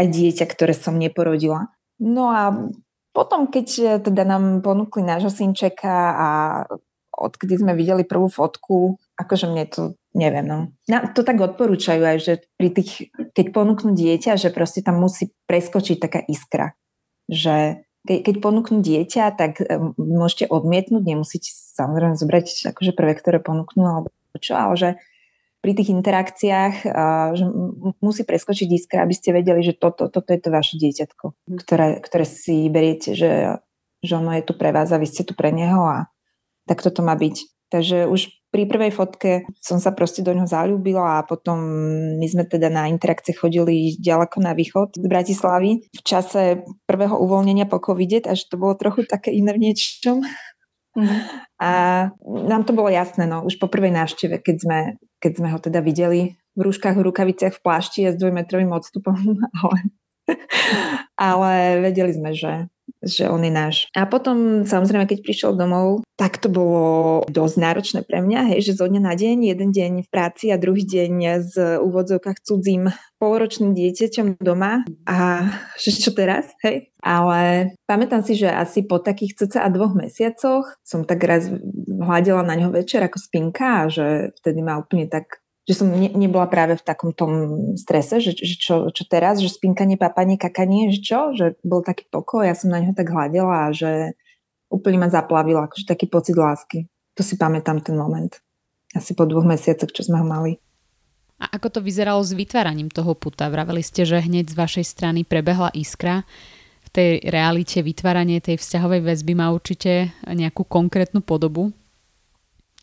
aj 0.00 0.06
dieťa, 0.08 0.44
ktoré 0.48 0.72
som 0.72 0.96
neporodila. 0.96 1.72
No 2.00 2.28
a 2.28 2.72
potom, 3.16 3.48
keď 3.48 3.68
e, 3.80 3.84
teda 4.04 4.28
nám 4.28 4.60
ponúkli 4.60 5.00
nášho 5.00 5.32
synčeka 5.32 5.88
a 6.12 6.28
odkedy 7.16 7.64
sme 7.64 7.72
videli 7.72 8.04
prvú 8.04 8.28
fotku, 8.28 9.00
akože 9.16 9.48
mne 9.48 9.64
to, 9.72 9.82
neviem, 10.12 10.44
no. 10.44 10.58
Na, 10.84 11.08
to 11.08 11.24
tak 11.24 11.40
odporúčajú 11.40 12.04
aj, 12.04 12.18
že 12.20 12.32
pri 12.60 12.76
tých, 12.76 13.08
keď 13.32 13.56
ponúknú 13.56 13.96
dieťa, 13.96 14.36
že 14.36 14.52
proste 14.52 14.84
tam 14.84 15.00
musí 15.00 15.32
preskočiť 15.48 15.96
taká 15.96 16.20
iskra. 16.28 16.76
Že 17.32 17.80
ke, 18.04 18.20
keď 18.20 18.44
ponúknú 18.44 18.84
dieťa, 18.84 19.32
tak 19.32 19.64
um, 19.64 19.96
môžete 19.96 20.52
odmietnúť, 20.52 21.02
nemusíte 21.02 21.48
samozrejme 21.50 22.20
zobrať 22.20 22.76
akože 22.76 22.92
prvé, 22.92 23.16
ktoré 23.16 23.40
ponúknú, 23.40 23.82
alebo 23.88 24.08
čo, 24.36 24.52
ale 24.52 24.76
že 24.76 24.90
pri 25.66 25.74
tých 25.74 25.90
interakciách, 25.90 26.74
že 27.34 27.44
musí 27.98 28.22
preskočiť 28.22 28.68
iskra, 28.70 29.02
aby 29.02 29.10
ste 29.18 29.34
vedeli, 29.34 29.66
že 29.66 29.74
toto, 29.74 30.06
toto 30.06 30.30
je 30.30 30.38
to 30.38 30.54
vaše 30.54 30.78
dieťatko, 30.78 31.34
mhm. 31.34 31.58
ktoré, 31.58 31.88
ktoré 31.98 32.22
si 32.22 32.70
beriete, 32.70 33.18
že, 33.18 33.58
že 33.98 34.14
ono 34.14 34.30
je 34.38 34.46
tu 34.46 34.54
pre 34.54 34.70
vás 34.70 34.94
a 34.94 35.02
vy 35.02 35.10
ste 35.10 35.26
tu 35.26 35.34
pre 35.34 35.50
neho 35.50 35.82
a 35.82 36.06
tak 36.70 36.86
toto 36.86 37.02
má 37.02 37.18
byť. 37.18 37.66
Takže 37.66 38.06
už 38.06 38.46
pri 38.54 38.70
prvej 38.70 38.94
fotke 38.94 39.42
som 39.58 39.82
sa 39.82 39.90
proste 39.90 40.22
do 40.22 40.30
ňoho 40.30 40.46
zalúbila 40.46 41.18
a 41.18 41.26
potom 41.26 41.58
my 42.14 42.26
sme 42.30 42.46
teda 42.46 42.70
na 42.70 42.86
interakcie 42.86 43.34
chodili 43.34 43.98
ďaleko 43.98 44.38
na 44.38 44.54
východ 44.54 44.94
z 44.94 45.02
Bratislavy 45.02 45.82
v 45.90 46.02
čase 46.06 46.62
prvého 46.86 47.18
uvoľnenia 47.18 47.66
po 47.66 47.82
covide, 47.82 48.22
takže 48.22 48.54
to 48.54 48.54
bolo 48.54 48.78
trochu 48.78 49.02
také 49.02 49.34
iné 49.34 49.50
v 49.50 49.66
niečom. 49.66 50.22
Mm. 50.96 51.20
A 51.60 51.70
nám 52.24 52.64
to 52.64 52.72
bolo 52.72 52.88
jasné, 52.88 53.28
no, 53.28 53.44
už 53.44 53.60
po 53.60 53.68
prvej 53.68 53.92
návšteve, 53.92 54.40
keď 54.40 54.56
sme, 54.56 54.78
keď 55.26 55.42
sme 55.42 55.50
ho 55.50 55.58
teda 55.58 55.82
videli 55.82 56.38
v 56.54 56.60
rúškach, 56.62 56.94
v 56.94 57.10
rukaviciach, 57.10 57.58
v 57.58 57.62
plášti 57.66 58.06
a 58.06 58.14
s 58.14 58.20
dvojmetrovým 58.22 58.70
odstupom, 58.70 59.18
ale, 59.58 59.78
ale 61.18 61.52
vedeli 61.82 62.14
sme, 62.14 62.30
že, 62.30 62.70
že 63.02 63.26
on 63.26 63.42
je 63.42 63.50
náš. 63.50 63.90
A 63.90 64.06
potom 64.06 64.62
samozrejme, 64.62 65.10
keď 65.10 65.18
prišiel 65.26 65.52
domov, 65.58 66.06
tak 66.14 66.38
to 66.38 66.46
bolo 66.46 67.26
dosť 67.26 67.56
náročné 67.58 68.00
pre 68.06 68.22
mňa, 68.22 68.54
hej, 68.54 68.70
že 68.70 68.78
zo 68.78 68.86
dňa 68.86 69.02
na 69.02 69.18
deň, 69.18 69.50
jeden 69.50 69.70
deň 69.74 69.92
v 70.06 70.12
práci 70.14 70.54
a 70.54 70.62
druhý 70.62 70.86
deň 70.86 71.42
z 71.42 71.54
úvodzovkách 71.82 72.38
cudzím 72.46 72.94
poloročným 73.18 73.74
dieťaťom 73.74 74.38
doma 74.38 74.86
a 75.10 75.50
že 75.82 75.90
čo 75.90 76.14
teraz, 76.14 76.54
hej. 76.62 76.94
Ale 77.02 77.74
pamätám 77.86 78.22
si, 78.22 78.34
že 78.38 78.50
asi 78.50 78.82
po 78.86 79.02
takých 79.02 79.44
cca 79.44 79.66
dvoch 79.70 79.94
mesiacoch 79.94 80.78
som 80.86 81.02
tak 81.02 81.22
raz 81.22 81.50
hľadela 82.00 82.42
na 82.44 82.54
ňo 82.56 82.72
večer 82.72 83.00
ako 83.04 83.18
spinka 83.18 83.84
a 83.84 83.90
že 83.90 84.36
vtedy 84.42 84.60
ma 84.60 84.80
úplne 84.80 85.08
tak 85.08 85.40
že 85.66 85.82
som 85.82 85.90
ne, 85.90 86.06
nebola 86.14 86.46
práve 86.46 86.78
v 86.78 86.86
takom 86.86 87.10
tom 87.10 87.74
strese, 87.74 88.22
že, 88.22 88.38
že 88.38 88.54
čo, 88.54 88.94
čo 88.94 89.02
teraz, 89.02 89.42
že 89.42 89.50
spinkanie, 89.50 89.98
papanie, 89.98 90.38
kakanie, 90.38 90.94
že 90.94 91.02
čo, 91.02 91.34
že 91.34 91.58
bol 91.66 91.82
taký 91.82 92.06
pokoj, 92.06 92.46
ja 92.46 92.54
som 92.54 92.70
na 92.70 92.78
ňo 92.78 92.94
tak 92.94 93.10
hľadela 93.10 93.66
a 93.66 93.74
že 93.74 94.14
úplne 94.70 95.02
ma 95.02 95.10
zaplavila, 95.10 95.66
akože 95.66 95.90
taký 95.90 96.06
pocit 96.06 96.38
lásky. 96.38 96.86
To 97.18 97.26
si 97.26 97.34
pamätám 97.34 97.82
ten 97.82 97.98
moment. 97.98 98.30
Asi 98.94 99.18
po 99.18 99.26
dvoch 99.26 99.42
mesiacoch, 99.42 99.90
čo 99.90 100.06
sme 100.06 100.22
ho 100.22 100.26
mali. 100.26 100.62
A 101.36 101.52
ako 101.52 101.68
to 101.68 101.80
vyzeralo 101.84 102.22
s 102.22 102.32
vytváraním 102.32 102.88
toho 102.88 103.12
puta? 103.18 103.50
Vraveli 103.50 103.84
ste, 103.84 104.08
že 104.08 104.22
hneď 104.22 104.54
z 104.54 104.56
vašej 104.56 104.86
strany 104.86 105.20
prebehla 105.26 105.68
iskra. 105.76 106.24
V 106.86 106.88
tej 106.88 107.10
realite 107.28 107.82
vytváranie 107.84 108.40
tej 108.40 108.56
vzťahovej 108.56 109.04
väzby 109.04 109.32
má 109.36 109.52
určite 109.52 110.14
nejakú 110.24 110.64
konkrétnu 110.64 111.20
podobu. 111.20 111.74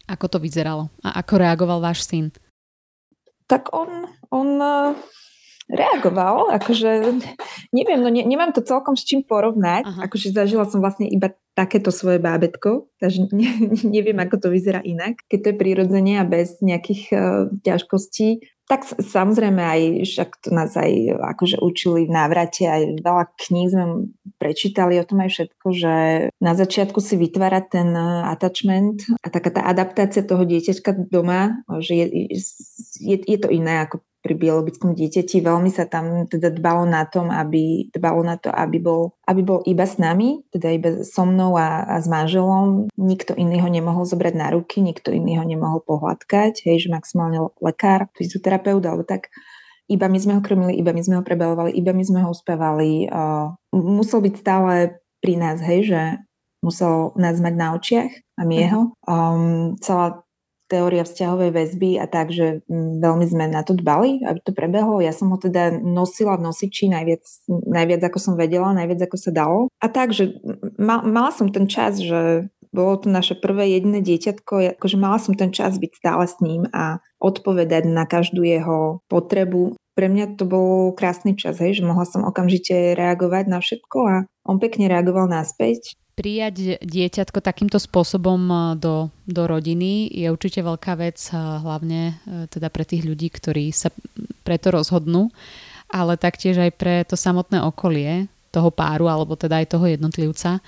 Ako 0.08 0.28
to 0.28 0.38
vyzeralo? 0.40 0.92
A 1.00 1.24
ako 1.24 1.40
reagoval 1.40 1.80
váš 1.80 2.04
syn? 2.04 2.32
Tak 3.48 3.72
on, 3.72 4.08
on 4.32 4.50
reagoval, 5.72 6.52
akože 6.52 7.16
neviem, 7.72 8.00
no 8.04 8.12
ne, 8.12 8.28
nemám 8.28 8.52
to 8.52 8.60
celkom 8.60 9.00
s 9.00 9.08
čím 9.08 9.24
porovnať, 9.24 9.84
Aha. 9.88 10.00
akože 10.08 10.36
zažila 10.36 10.68
som 10.68 10.84
vlastne 10.84 11.08
iba 11.08 11.32
takéto 11.56 11.94
svoje 11.94 12.20
bábetko, 12.20 12.92
takže 13.00 13.30
ne, 13.38 13.50
neviem, 13.88 14.18
ako 14.20 14.36
to 14.44 14.48
vyzerá 14.52 14.84
inak. 14.84 15.24
Keď 15.32 15.40
to 15.40 15.50
je 15.54 15.60
prirodzene 15.60 16.14
a 16.20 16.28
bez 16.28 16.60
nejakých 16.60 17.04
uh, 17.14 17.22
ťažkostí, 17.64 18.44
tak 18.64 18.88
samozrejme 18.88 19.60
aj, 19.60 19.82
však 20.08 20.30
to 20.40 20.50
nás 20.56 20.72
aj 20.80 21.20
akože 21.36 21.60
učili 21.60 22.08
v 22.08 22.16
návrate, 22.16 22.64
aj 22.64 23.04
veľa 23.04 23.26
kníh 23.36 23.68
sme 23.68 23.86
prečítali 24.40 24.96
o 25.00 25.08
tom 25.08 25.20
aj 25.20 25.32
všetko, 25.36 25.68
že 25.76 25.96
na 26.40 26.54
začiatku 26.56 27.00
si 27.04 27.20
vytvárať 27.20 27.66
ten 27.68 27.90
e, 27.92 28.08
attachment 28.32 29.04
a 29.20 29.28
taká 29.28 29.52
tá 29.52 29.62
adaptácia 29.68 30.24
toho 30.24 30.48
dieťačka 30.48 30.96
doma, 31.12 31.60
že 31.84 31.94
je, 31.96 32.06
je, 33.04 33.18
je 33.20 33.38
to 33.40 33.52
iné 33.52 33.84
ako 33.84 34.00
pri 34.24 34.40
biologickom 34.40 34.96
dieťati. 34.96 35.44
Veľmi 35.44 35.68
sa 35.68 35.84
tam 35.84 36.24
teda 36.32 36.48
dbalo 36.56 36.88
na 36.88 37.04
tom, 37.04 37.28
aby 37.28 37.92
dbalo 37.92 38.24
na 38.24 38.40
to, 38.40 38.48
aby 38.48 38.80
bol, 38.80 39.20
aby 39.28 39.44
bol 39.44 39.60
iba 39.68 39.84
s 39.84 40.00
nami, 40.00 40.48
teda 40.56 40.72
iba 40.72 40.90
so 41.04 41.28
mnou 41.28 41.60
a, 41.60 41.84
a 41.84 42.00
s 42.00 42.08
manželom. 42.08 42.88
Nikto 42.96 43.36
iný 43.36 43.60
ho 43.60 43.68
nemohol 43.68 44.08
zobrať 44.08 44.34
na 44.40 44.48
ruky, 44.56 44.80
nikto 44.80 45.12
iný 45.12 45.36
ho 45.38 45.46
nemohol 45.46 45.84
pohľadkať, 45.84 46.64
hej, 46.64 46.88
že 46.88 46.90
maximálne 46.90 47.52
lekár, 47.60 48.08
fyzioterapeut 48.16 48.82
alebo 48.88 49.04
tak. 49.04 49.28
Iba 49.92 50.08
my 50.08 50.16
sme 50.16 50.34
ho 50.40 50.42
krmili, 50.42 50.80
iba 50.80 50.96
my 50.96 51.04
sme 51.04 51.20
ho 51.20 51.24
prebalovali, 51.28 51.76
iba 51.76 51.92
my 51.92 52.04
sme 52.08 52.24
ho 52.24 52.32
uspávali. 52.32 53.12
Uh, 53.12 53.52
musel 53.76 54.24
byť 54.24 54.34
stále 54.40 55.04
pri 55.20 55.36
nás, 55.36 55.60
hej, 55.60 55.92
že 55.92 56.02
musel 56.64 57.12
nás 57.20 57.36
mať 57.44 57.54
na 57.60 57.76
očiach 57.76 58.12
a 58.40 58.42
my 58.48 58.56
jeho. 58.56 58.82
Um, 59.04 59.76
celá 59.84 60.23
teória 60.74 61.06
vzťahovej 61.06 61.52
väzby 61.54 62.02
a 62.02 62.10
tak, 62.10 62.34
že 62.34 62.66
mm, 62.66 62.98
veľmi 62.98 63.26
sme 63.30 63.46
na 63.46 63.62
to 63.62 63.78
dbali, 63.78 64.26
aby 64.26 64.42
to 64.42 64.58
prebehlo. 64.58 64.98
Ja 65.06 65.14
som 65.14 65.30
ho 65.30 65.38
teda 65.38 65.78
nosila 65.78 66.42
v 66.42 66.50
nosiči 66.50 66.90
najviac, 66.90 67.22
najviac 67.48 68.02
ako 68.02 68.18
som 68.18 68.34
vedela, 68.34 68.74
najviac 68.74 69.06
ako 69.06 69.18
sa 69.22 69.30
dalo. 69.30 69.60
A 69.78 69.86
tak, 69.86 70.18
že 70.18 70.34
ma, 70.82 71.06
mala 71.06 71.30
som 71.30 71.54
ten 71.54 71.70
čas, 71.70 72.02
že 72.02 72.50
bolo 72.74 72.98
to 72.98 73.08
naše 73.14 73.38
prvé 73.38 73.78
jediné 73.78 74.02
dieťatko, 74.02 74.82
akože 74.82 74.98
mala 74.98 75.22
som 75.22 75.38
ten 75.38 75.54
čas 75.54 75.78
byť 75.78 75.92
stále 75.94 76.26
s 76.26 76.42
ním 76.42 76.66
a 76.74 76.98
odpovedať 77.22 77.86
na 77.86 78.10
každú 78.10 78.42
jeho 78.42 79.06
potrebu. 79.06 79.78
Pre 79.94 80.08
mňa 80.10 80.42
to 80.42 80.50
bol 80.50 80.90
krásny 80.98 81.38
čas, 81.38 81.62
hej, 81.62 81.78
že 81.78 81.86
mohla 81.86 82.10
som 82.10 82.26
okamžite 82.26 82.98
reagovať 82.98 83.46
na 83.46 83.62
všetko 83.62 83.98
a 84.10 84.16
on 84.50 84.58
pekne 84.58 84.90
reagoval 84.90 85.30
naspäť 85.30 85.94
prijať 86.14 86.78
dieťatko 86.82 87.42
takýmto 87.42 87.82
spôsobom 87.82 88.42
e, 88.46 88.56
do, 88.78 89.10
do 89.26 89.44
rodiny 89.50 90.10
je 90.14 90.30
určite 90.30 90.62
veľká 90.62 90.94
vec, 90.98 91.18
e, 91.30 91.38
hlavne 91.38 92.02
e, 92.10 92.14
teda 92.50 92.70
pre 92.70 92.86
tých 92.86 93.04
ľudí, 93.04 93.34
ktorí 93.34 93.74
sa 93.74 93.90
preto 94.46 94.70
rozhodnú, 94.70 95.34
ale 95.90 96.18
taktiež 96.18 96.62
aj 96.62 96.72
pre 96.78 96.96
to 97.06 97.18
samotné 97.18 97.62
okolie 97.66 98.30
toho 98.54 98.70
páru, 98.70 99.10
alebo 99.10 99.34
teda 99.34 99.62
aj 99.62 99.74
toho 99.74 99.86
jednotlivca. 99.90 100.62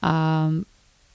A 0.00 0.14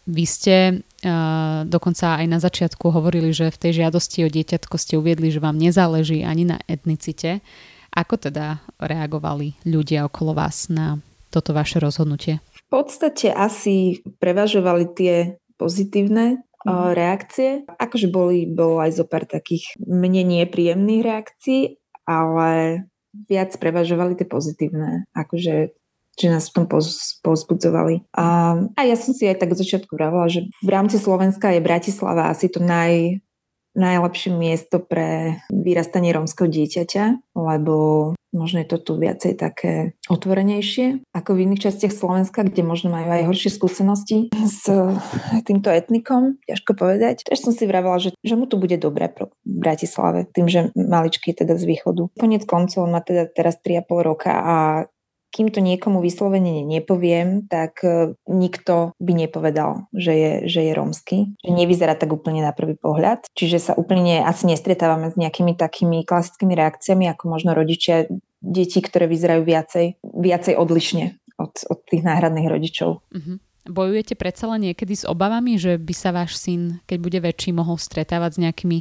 vy 0.04 0.26
ste 0.28 0.56
uh, 0.84 1.64
dokonca 1.64 2.20
aj 2.20 2.28
na 2.28 2.36
začiatku 2.36 2.92
hovorili, 2.92 3.32
že 3.32 3.48
v 3.50 3.62
tej 3.62 3.72
žiadosti 3.84 4.28
o 4.28 4.30
dieťatko 4.30 4.76
ste 4.76 5.00
uviedli, 5.00 5.32
že 5.32 5.40
vám 5.40 5.56
nezáleží 5.56 6.28
ani 6.28 6.44
na 6.44 6.60
etnicite. 6.68 7.40
Ako 7.96 8.20
teda 8.20 8.60
reagovali 8.84 9.56
ľudia 9.64 10.04
okolo 10.04 10.36
vás 10.36 10.68
na 10.68 11.00
toto 11.32 11.56
vaše 11.56 11.80
rozhodnutie? 11.80 12.44
Podstate 12.74 13.30
asi 13.30 14.02
prevažovali 14.18 14.90
tie 14.98 15.38
pozitívne 15.62 16.42
mm. 16.66 16.98
reakcie. 16.98 17.50
Akože 17.78 18.10
boli, 18.10 18.50
bolo 18.50 18.82
aj 18.82 18.98
zo 18.98 19.06
pár 19.06 19.30
takých 19.30 19.78
mne 19.78 20.26
nepríjemných 20.26 21.06
reakcií, 21.06 21.78
ale 22.10 22.84
viac 23.30 23.54
prevažovali 23.62 24.18
tie 24.18 24.26
pozitívne. 24.26 25.06
Akože 25.14 25.78
že 26.14 26.30
nás 26.30 26.46
v 26.50 26.62
tom 26.62 26.66
pozbudzovali. 27.26 28.06
A, 28.14 28.54
a 28.78 28.82
ja 28.86 28.94
som 28.94 29.18
si 29.18 29.26
aj 29.26 29.42
tak 29.42 29.58
od 29.58 29.62
začiatku 29.66 29.98
vravila, 29.98 30.30
že 30.30 30.46
v 30.62 30.70
rámci 30.70 31.02
Slovenska 31.02 31.50
je 31.50 31.66
Bratislava 31.66 32.30
asi 32.30 32.54
to 32.54 32.62
naj, 32.62 33.18
najlepšie 33.74 34.32
miesto 34.34 34.78
pre 34.82 35.42
vyrastanie 35.50 36.14
rómskeho 36.14 36.50
dieťaťa, 36.50 37.34
lebo 37.34 37.76
možno 38.34 38.66
je 38.66 38.68
to 38.68 38.78
tu 38.82 38.94
viacej 38.98 39.38
také 39.38 39.94
otvorenejšie 40.10 41.06
ako 41.14 41.38
v 41.38 41.42
iných 41.46 41.70
častiach 41.70 41.94
Slovenska, 41.94 42.42
kde 42.42 42.66
možno 42.66 42.90
majú 42.90 43.14
aj 43.14 43.30
horšie 43.30 43.54
skúsenosti 43.54 44.34
s 44.34 44.66
týmto 45.46 45.70
etnikom, 45.70 46.42
ťažko 46.50 46.74
povedať. 46.74 47.30
Tež 47.30 47.46
som 47.46 47.54
si 47.54 47.70
vravela, 47.70 48.02
že, 48.02 48.18
že 48.26 48.34
mu 48.34 48.50
tu 48.50 48.58
bude 48.58 48.76
dobre 48.82 49.14
v 49.14 49.30
Bratislave, 49.46 50.26
tým, 50.34 50.50
že 50.50 50.74
maličký 50.74 51.32
je 51.32 51.46
teda 51.46 51.56
z 51.56 51.64
východu. 51.70 52.10
Konec 52.18 52.44
koncov 52.50 52.90
on 52.90 52.92
má 52.98 53.06
teda 53.06 53.30
teraz 53.30 53.62
3,5 53.62 53.86
roka 54.02 54.34
a 54.34 54.56
kým 55.34 55.50
to 55.50 55.66
niekomu 55.66 55.98
vyslovene 55.98 56.62
nepoviem, 56.62 57.50
tak 57.50 57.82
e, 57.82 58.14
nikto 58.30 58.94
by 59.02 59.12
nepovedal, 59.18 59.90
že 59.90 60.14
je, 60.14 60.32
že 60.46 60.62
je 60.70 60.72
rómsky. 60.78 61.18
Že 61.42 61.52
nevyzerá 61.58 61.98
tak 61.98 62.14
úplne 62.14 62.46
na 62.46 62.54
prvý 62.54 62.78
pohľad. 62.78 63.26
Čiže 63.34 63.58
sa 63.58 63.74
úplne 63.74 64.22
asi 64.22 64.46
nestretávame 64.46 65.10
s 65.10 65.18
nejakými 65.18 65.58
takými 65.58 66.06
klasickými 66.06 66.54
reakciami, 66.54 67.10
ako 67.10 67.34
možno 67.34 67.58
rodičia 67.58 68.06
detí, 68.46 68.78
ktoré 68.86 69.10
vyzerajú 69.10 69.42
viacej, 69.42 69.98
viacej 70.06 70.54
odlišne 70.54 71.18
od, 71.42 71.54
od 71.66 71.80
tých 71.90 72.06
náhradných 72.06 72.46
rodičov. 72.46 73.02
Uh-huh. 73.02 73.42
Bojujete 73.64 74.20
predsa 74.20 74.52
len 74.52 74.70
niekedy 74.70 74.92
s 74.92 75.08
obavami, 75.08 75.56
že 75.56 75.80
by 75.80 75.94
sa 75.96 76.12
váš 76.12 76.36
syn, 76.36 76.84
keď 76.84 76.98
bude 77.00 77.20
väčší, 77.24 77.56
mohol 77.56 77.80
stretávať 77.80 78.36
s 78.36 78.42
nejakými 78.44 78.80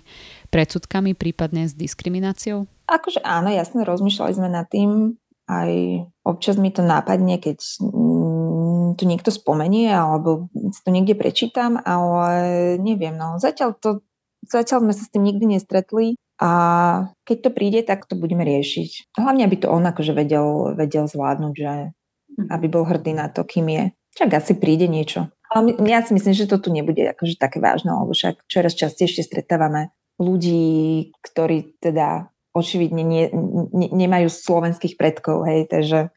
predsudkami, 0.51 1.15
prípadne 1.15 1.71
s 1.71 1.79
diskrimináciou? 1.79 2.67
Akože 2.91 3.23
áno, 3.23 3.49
jasne, 3.55 3.87
rozmýšľali 3.87 4.33
sme 4.35 4.51
nad 4.51 4.67
tým 4.67 5.15
aj 5.61 5.71
občas 6.25 6.57
mi 6.57 6.73
to 6.73 6.81
nápadne, 6.81 7.37
keď 7.37 7.61
tu 8.97 9.05
niekto 9.05 9.31
spomenie 9.33 9.93
alebo 9.93 10.49
to 10.55 10.89
niekde 10.89 11.17
prečítam, 11.17 11.81
ale 11.81 12.77
neviem, 12.81 13.17
no 13.17 13.37
zatiaľ 13.37 13.77
to 13.77 14.05
Zatiaľ 14.43 14.83
sme 14.83 14.95
sa 14.95 15.03
s 15.07 15.13
tým 15.15 15.23
nikdy 15.23 15.55
nestretli 15.55 16.19
a 16.43 16.51
keď 17.23 17.37
to 17.47 17.51
príde, 17.55 17.81
tak 17.87 18.11
to 18.11 18.19
budeme 18.19 18.43
riešiť. 18.43 19.15
Hlavne, 19.15 19.47
aby 19.47 19.57
to 19.63 19.71
on 19.71 19.87
akože 19.87 20.11
vedel, 20.11 20.75
vedel 20.75 21.07
zvládnuť, 21.07 21.55
že 21.55 21.95
mhm. 22.35 22.47
aby 22.51 22.67
bol 22.67 22.83
hrdý 22.83 23.15
na 23.15 23.31
to, 23.31 23.47
kým 23.47 23.71
je. 23.71 23.85
Však 24.19 24.31
asi 24.35 24.53
príde 24.59 24.91
niečo. 24.91 25.31
Ale 25.53 25.77
ja 25.85 26.01
si 26.01 26.17
myslím, 26.17 26.33
že 26.33 26.49
to 26.49 26.57
tu 26.59 26.73
nebude 26.73 27.01
akože 27.13 27.37
také 27.37 27.61
vážne, 27.61 27.93
lebo 27.93 28.17
však 28.17 28.49
čoraz 28.49 28.73
častejšie 28.73 29.25
stretávame 29.25 29.93
ľudí, 30.17 31.13
ktorí 31.21 31.77
teda 31.81 32.32
očividne 32.53 33.03
nie, 33.03 33.25
ne, 33.73 33.89
nemajú 33.89 34.29
slovenských 34.29 35.01
predkov, 35.01 35.49
hej, 35.49 35.69
takže, 35.69 36.13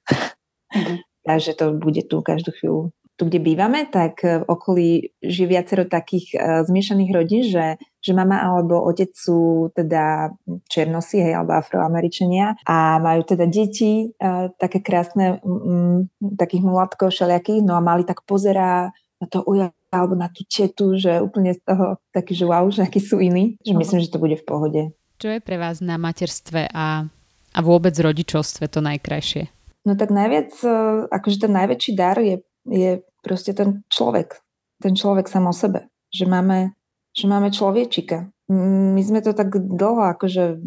mm-hmm. 0.71 0.97
takže 1.27 1.51
to 1.55 1.65
bude 1.75 2.03
tu 2.07 2.19
každú 2.19 2.51
chvíľu. 2.55 2.91
Tu, 3.15 3.31
kde 3.31 3.39
bývame, 3.39 3.87
tak 3.87 4.27
v 4.27 4.43
okolí 4.43 5.15
žije 5.23 5.47
viacero 5.47 5.87
takých 5.87 6.35
uh, 6.35 6.67
zmiešaných 6.67 7.11
rodín, 7.15 7.47
že, 7.47 7.79
že 8.03 8.11
mama 8.11 8.43
alebo 8.43 8.83
otec 8.83 9.07
sú 9.15 9.71
teda 9.71 10.35
černosi, 10.67 11.23
hej, 11.23 11.39
alebo 11.39 11.55
afroameričania 11.55 12.59
a 12.67 12.99
majú 12.99 13.23
teda 13.23 13.47
deti, 13.47 14.11
uh, 14.19 14.51
také 14.59 14.83
krásne, 14.83 15.39
um, 15.47 16.11
takých 16.19 16.67
mulatkov 16.67 17.15
všelijakých, 17.15 17.63
no 17.63 17.79
a 17.79 17.81
mali 17.81 18.03
tak 18.03 18.19
pozerá 18.27 18.91
na 19.23 19.27
to 19.31 19.47
uja 19.47 19.71
alebo 19.95 20.19
na 20.19 20.27
tú 20.27 20.43
četu, 20.43 20.99
že 20.99 21.23
úplne 21.23 21.55
z 21.55 21.63
toho 21.63 22.03
taký, 22.11 22.35
že 22.35 22.43
wow, 22.43 22.67
že 22.67 22.83
akí 22.83 22.99
sú 22.99 23.23
iní, 23.23 23.55
že 23.63 23.71
myslím, 23.71 24.03
že 24.03 24.11
to 24.11 24.19
bude 24.19 24.35
v 24.35 24.43
pohode. 24.43 24.81
Čo 25.15 25.27
je 25.31 25.39
pre 25.39 25.55
vás 25.55 25.79
na 25.79 25.95
materstve 25.95 26.67
a, 26.71 27.07
a 27.55 27.59
vôbec 27.63 27.95
rodičovstve 27.95 28.67
to 28.67 28.83
najkrajšie? 28.83 29.47
No 29.85 29.93
tak 29.95 30.09
najviac, 30.11 30.51
e, 30.65 30.75
akože 31.07 31.47
ten 31.47 31.53
najväčší 31.53 31.91
dar 31.95 32.17
je, 32.19 32.41
je 32.67 33.05
proste 33.23 33.55
ten 33.55 33.85
človek. 33.87 34.41
Ten 34.81 34.97
človek 34.97 35.29
sám 35.29 35.47
o 35.47 35.55
sebe. 35.55 35.87
Že 36.11 36.25
máme, 36.27 36.75
že 37.15 37.25
máme 37.31 37.53
človečika. 37.53 38.27
My 38.51 39.01
sme 39.01 39.23
to 39.23 39.31
tak 39.31 39.53
dlho 39.55 40.13
akože 40.17 40.59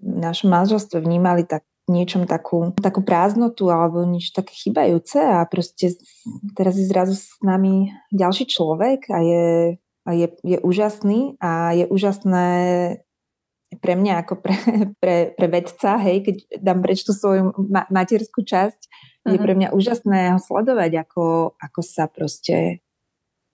v 0.00 0.16
našom 0.22 0.48
manželstve 0.48 1.04
vnímali 1.04 1.44
tak 1.44 1.66
niečom 1.90 2.24
takú, 2.24 2.70
takú 2.78 3.02
prázdnotu 3.02 3.68
alebo 3.68 4.06
niečo 4.06 4.30
také 4.30 4.54
chybajúce 4.54 5.18
a 5.18 5.42
proste 5.44 5.98
teraz 6.54 6.78
je 6.78 6.86
zrazu 6.86 7.18
s 7.18 7.34
nami 7.42 7.90
ďalší 8.14 8.46
človek 8.46 9.10
a 9.10 9.18
je, 9.20 9.46
a 10.06 10.10
je, 10.14 10.26
je 10.46 10.56
úžasný 10.62 11.34
a 11.42 11.74
je 11.74 11.84
úžasné 11.90 12.46
pre 13.78 13.94
mňa 13.94 14.26
ako 14.26 14.34
pre, 14.42 14.56
pre, 15.02 15.16
pre 15.38 15.46
vedca, 15.46 16.00
hej, 16.02 16.26
keď 16.26 16.36
dám 16.58 16.82
preč 16.82 17.06
tú 17.06 17.14
svoju 17.14 17.54
ma- 17.70 17.86
materskú 17.86 18.42
časť, 18.42 18.80
uh-huh. 18.90 19.30
je 19.30 19.38
mhm. 19.38 19.44
pre 19.44 19.52
mňa 19.54 19.68
úžasné 19.70 20.18
ho 20.34 20.38
sledovať, 20.42 21.06
ako, 21.06 21.54
ako 21.54 21.80
sa 21.86 22.10
proste 22.10 22.82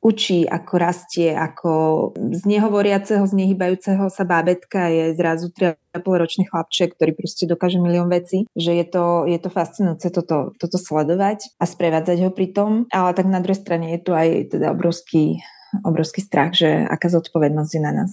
učí, 0.07 0.47
ako 0.47 0.75
rastie, 0.79 1.35
ako 1.35 1.71
z 2.15 2.43
nehovoriaceho, 2.47 3.27
z 3.27 3.35
nehybajúceho 3.35 4.07
sa 4.07 4.23
bábetka 4.23 4.87
je 4.87 5.19
zrazu 5.19 5.51
3,5 5.51 5.99
ročný 5.99 6.45
chlapček, 6.47 6.95
ktorý 6.95 7.17
proste 7.17 7.51
dokáže 7.51 7.83
milión 7.83 8.07
vecí, 8.07 8.47
že 8.55 8.77
je 8.77 8.87
to, 8.87 9.27
je 9.27 9.39
to 9.43 9.51
fascinujúce 9.51 10.07
toto, 10.15 10.55
toto 10.63 10.79
sledovať 10.79 11.51
a 11.59 11.65
sprevádzať 11.67 12.23
ho 12.23 12.31
pri 12.31 12.55
tom, 12.55 12.71
ale 12.95 13.19
tak 13.19 13.27
na 13.27 13.43
druhej 13.43 13.59
strane 13.59 13.99
je 13.99 14.01
tu 14.07 14.15
aj 14.15 14.55
teda 14.55 14.71
obrovský, 14.71 15.43
obrovský 15.83 16.23
strach, 16.23 16.55
že 16.55 16.87
aká 16.87 17.11
zodpovednosť 17.11 17.73
je 17.75 17.83
na 17.83 17.93
nás 17.93 18.13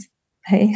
hej, 0.50 0.76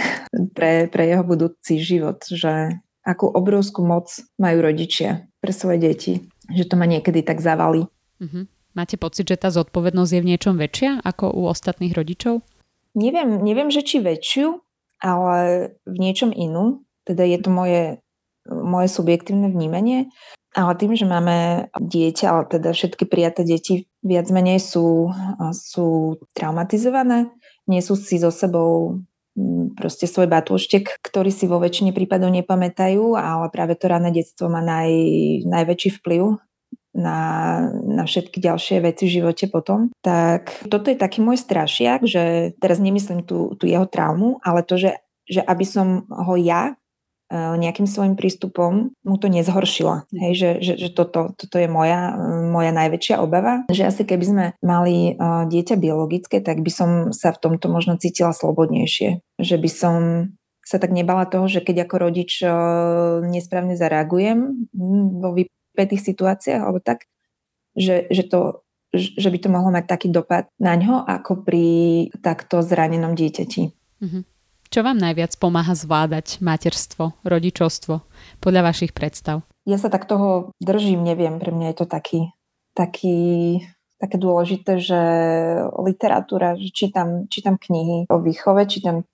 pre, 0.56 0.88
pre 0.88 1.04
jeho 1.08 1.24
budúci 1.24 1.80
život, 1.80 2.24
že 2.28 2.80
akú 3.08 3.32
obrovskú 3.32 3.84
moc 3.88 4.12
majú 4.36 4.64
rodičia 4.64 5.28
pre 5.40 5.56
svoje 5.56 5.80
deti, 5.80 6.14
že 6.52 6.68
to 6.68 6.76
ma 6.76 6.84
niekedy 6.84 7.24
tak 7.24 7.40
zavali. 7.40 7.88
Mm-hmm. 8.20 8.44
Máte 8.76 9.00
pocit, 9.00 9.26
že 9.26 9.42
tá 9.42 9.50
zodpovednosť 9.50 10.12
je 10.14 10.22
v 10.22 10.30
niečom 10.36 10.56
väčšia 10.60 11.02
ako 11.02 11.34
u 11.34 11.50
ostatných 11.50 11.96
rodičov? 11.98 12.46
Neviem, 12.94 13.42
neviem, 13.42 13.74
že 13.74 13.82
či 13.82 14.04
väčšiu, 14.04 14.62
ale 15.02 15.38
v 15.86 15.96
niečom 15.98 16.30
inú. 16.30 16.86
Teda 17.02 17.26
je 17.26 17.38
to 17.42 17.50
moje, 17.50 18.04
moje 18.46 18.88
subjektívne 18.92 19.50
vnímanie. 19.50 20.14
Ale 20.58 20.74
tým, 20.78 20.98
že 20.98 21.06
máme 21.06 21.70
dieťa, 21.78 22.26
ale 22.30 22.44
teda 22.50 22.74
všetky 22.74 23.06
prijaté 23.06 23.46
deti 23.46 23.86
viac 24.02 24.30
menej 24.34 24.58
sú, 24.62 25.10
sú 25.54 26.18
traumatizované, 26.34 27.30
nie 27.70 27.82
sú 27.82 27.94
si 27.94 28.18
so 28.18 28.34
sebou 28.34 29.02
proste 29.78 30.10
svoj 30.10 30.26
batúštek, 30.26 30.98
ktorý 31.06 31.30
si 31.30 31.46
vo 31.46 31.62
väčšine 31.62 31.94
prípadov 31.94 32.34
nepamätajú, 32.34 33.14
ale 33.14 33.48
práve 33.54 33.78
to 33.78 33.86
rané 33.86 34.10
detstvo 34.10 34.50
má 34.50 34.60
naj, 34.66 34.90
najväčší 35.46 36.02
vplyv 36.02 36.42
na, 36.98 37.20
na 37.86 38.04
všetky 38.10 38.42
ďalšie 38.42 38.82
veci 38.82 39.06
v 39.06 39.22
živote 39.22 39.46
potom. 39.54 39.94
Tak 40.02 40.66
toto 40.68 40.90
je 40.90 40.98
taký 40.98 41.22
môj 41.22 41.38
strašiak, 41.38 42.04
že 42.04 42.58
teraz 42.58 42.82
nemyslím 42.82 43.22
tú, 43.22 43.54
tú 43.62 43.70
jeho 43.70 43.86
traumu, 43.86 44.42
ale 44.42 44.66
to, 44.66 44.82
že, 44.82 44.98
že 45.30 45.46
aby 45.46 45.64
som 45.64 46.10
ho 46.10 46.34
ja 46.36 46.74
nejakým 47.32 47.88
svojim 47.88 48.16
prístupom 48.16 48.96
mu 49.04 49.16
to 49.20 49.28
nezhoršila. 49.28 50.08
Hej, 50.16 50.34
že, 50.34 50.50
že, 50.64 50.74
že 50.88 50.90
toto, 50.96 51.36
toto 51.36 51.56
je 51.60 51.68
moja, 51.68 52.16
moja 52.48 52.72
najväčšia 52.72 53.20
obava. 53.20 53.68
Že 53.68 53.84
asi 53.84 54.02
keby 54.08 54.26
sme 54.26 54.46
mali 54.64 55.16
uh, 55.16 55.44
dieťa 55.48 55.76
biologické, 55.76 56.40
tak 56.40 56.64
by 56.64 56.72
som 56.72 56.90
sa 57.12 57.36
v 57.36 57.42
tomto 57.44 57.68
možno 57.68 58.00
cítila 58.00 58.32
slobodnejšie. 58.32 59.20
Že 59.44 59.56
by 59.60 59.70
som 59.70 59.96
sa 60.64 60.80
tak 60.80 60.92
nebala 60.92 61.28
toho, 61.28 61.48
že 61.48 61.64
keď 61.64 61.88
ako 61.88 61.96
rodič 62.00 62.44
uh, 62.44 63.24
nesprávne 63.24 63.76
zareagujem 63.76 64.68
hm, 64.72 65.06
vo 65.20 65.36
vypetých 65.36 66.04
situáciách 66.04 66.62
alebo 66.64 66.80
tak, 66.80 67.08
že, 67.76 68.08
že 68.12 68.24
to 68.28 68.64
že 68.96 69.28
by 69.28 69.38
to 69.44 69.52
mohlo 69.52 69.68
mať 69.68 69.86
taký 69.86 70.08
dopad 70.08 70.48
na 70.64 70.74
ňo, 70.80 71.04
ako 71.04 71.44
pri 71.44 71.68
takto 72.24 72.64
zranenom 72.64 73.20
dieťati. 73.20 73.76
Mm-hmm. 74.00 74.24
Čo 74.68 74.84
vám 74.84 75.00
najviac 75.00 75.32
pomáha 75.40 75.72
zvládať 75.72 76.44
materstvo, 76.44 77.16
rodičovstvo 77.24 78.04
podľa 78.44 78.62
vašich 78.68 78.92
predstav? 78.92 79.48
Ja 79.64 79.80
sa 79.80 79.88
tak 79.88 80.08
toho 80.08 80.52
držím, 80.60 81.04
neviem, 81.08 81.40
pre 81.40 81.56
mňa 81.56 81.72
je 81.72 81.78
to 81.80 81.86
taký, 81.88 82.20
taký, 82.76 83.20
také 84.00 84.16
dôležité, 84.20 84.80
že 84.80 85.02
literatúra, 85.80 86.60
že 86.60 86.72
čítam, 86.72 87.28
čítam 87.32 87.56
knihy 87.56 88.08
o 88.12 88.20
výchove, 88.20 88.68
čítam 88.68 89.08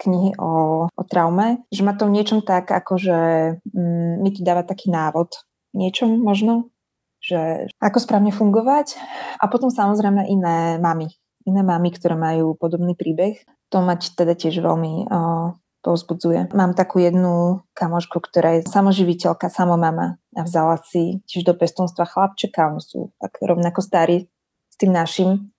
knihy 0.00 0.38
o, 0.38 0.50
o 0.88 1.02
traume, 1.04 1.66
že 1.74 1.84
ma 1.84 1.92
to 1.92 2.08
v 2.08 2.14
niečom 2.16 2.40
tak, 2.40 2.70
akože 2.70 3.18
mm, 3.66 4.14
mi 4.22 4.30
to 4.32 4.40
dáva 4.46 4.64
taký 4.64 4.88
návod, 4.88 5.42
niečom 5.76 6.22
možno, 6.22 6.72
že 7.20 7.68
ako 7.82 7.98
správne 8.00 8.32
fungovať 8.32 8.96
a 9.36 9.44
potom 9.50 9.68
samozrejme 9.68 10.24
iné 10.24 10.80
mamy, 10.80 11.12
iné 11.44 11.62
mamy, 11.62 11.92
ktoré 11.92 12.16
majú 12.16 12.56
podobný 12.56 12.96
príbeh 12.96 13.44
to 13.70 13.78
mať 13.80 14.18
teda 14.18 14.34
tiež 14.34 14.60
veľmi 14.60 15.06
uh, 15.06 15.54
povzbudzuje. 15.80 16.52
Mám 16.52 16.76
takú 16.76 17.00
jednu 17.00 17.64
kamošku, 17.72 18.20
ktorá 18.20 18.60
je 18.60 18.68
samoživiteľka, 18.68 19.48
samomama 19.48 20.20
a 20.36 20.40
vzala 20.44 20.76
si 20.84 21.24
tiež 21.24 21.48
do 21.48 21.54
pestonstva 21.56 22.04
chlapčeka, 22.04 22.68
oni 22.68 22.82
sú 22.84 23.14
tak 23.16 23.40
rovnako 23.40 23.80
starí 23.80 24.28
s 24.68 24.76
tým 24.76 24.92
našim, 24.92 25.54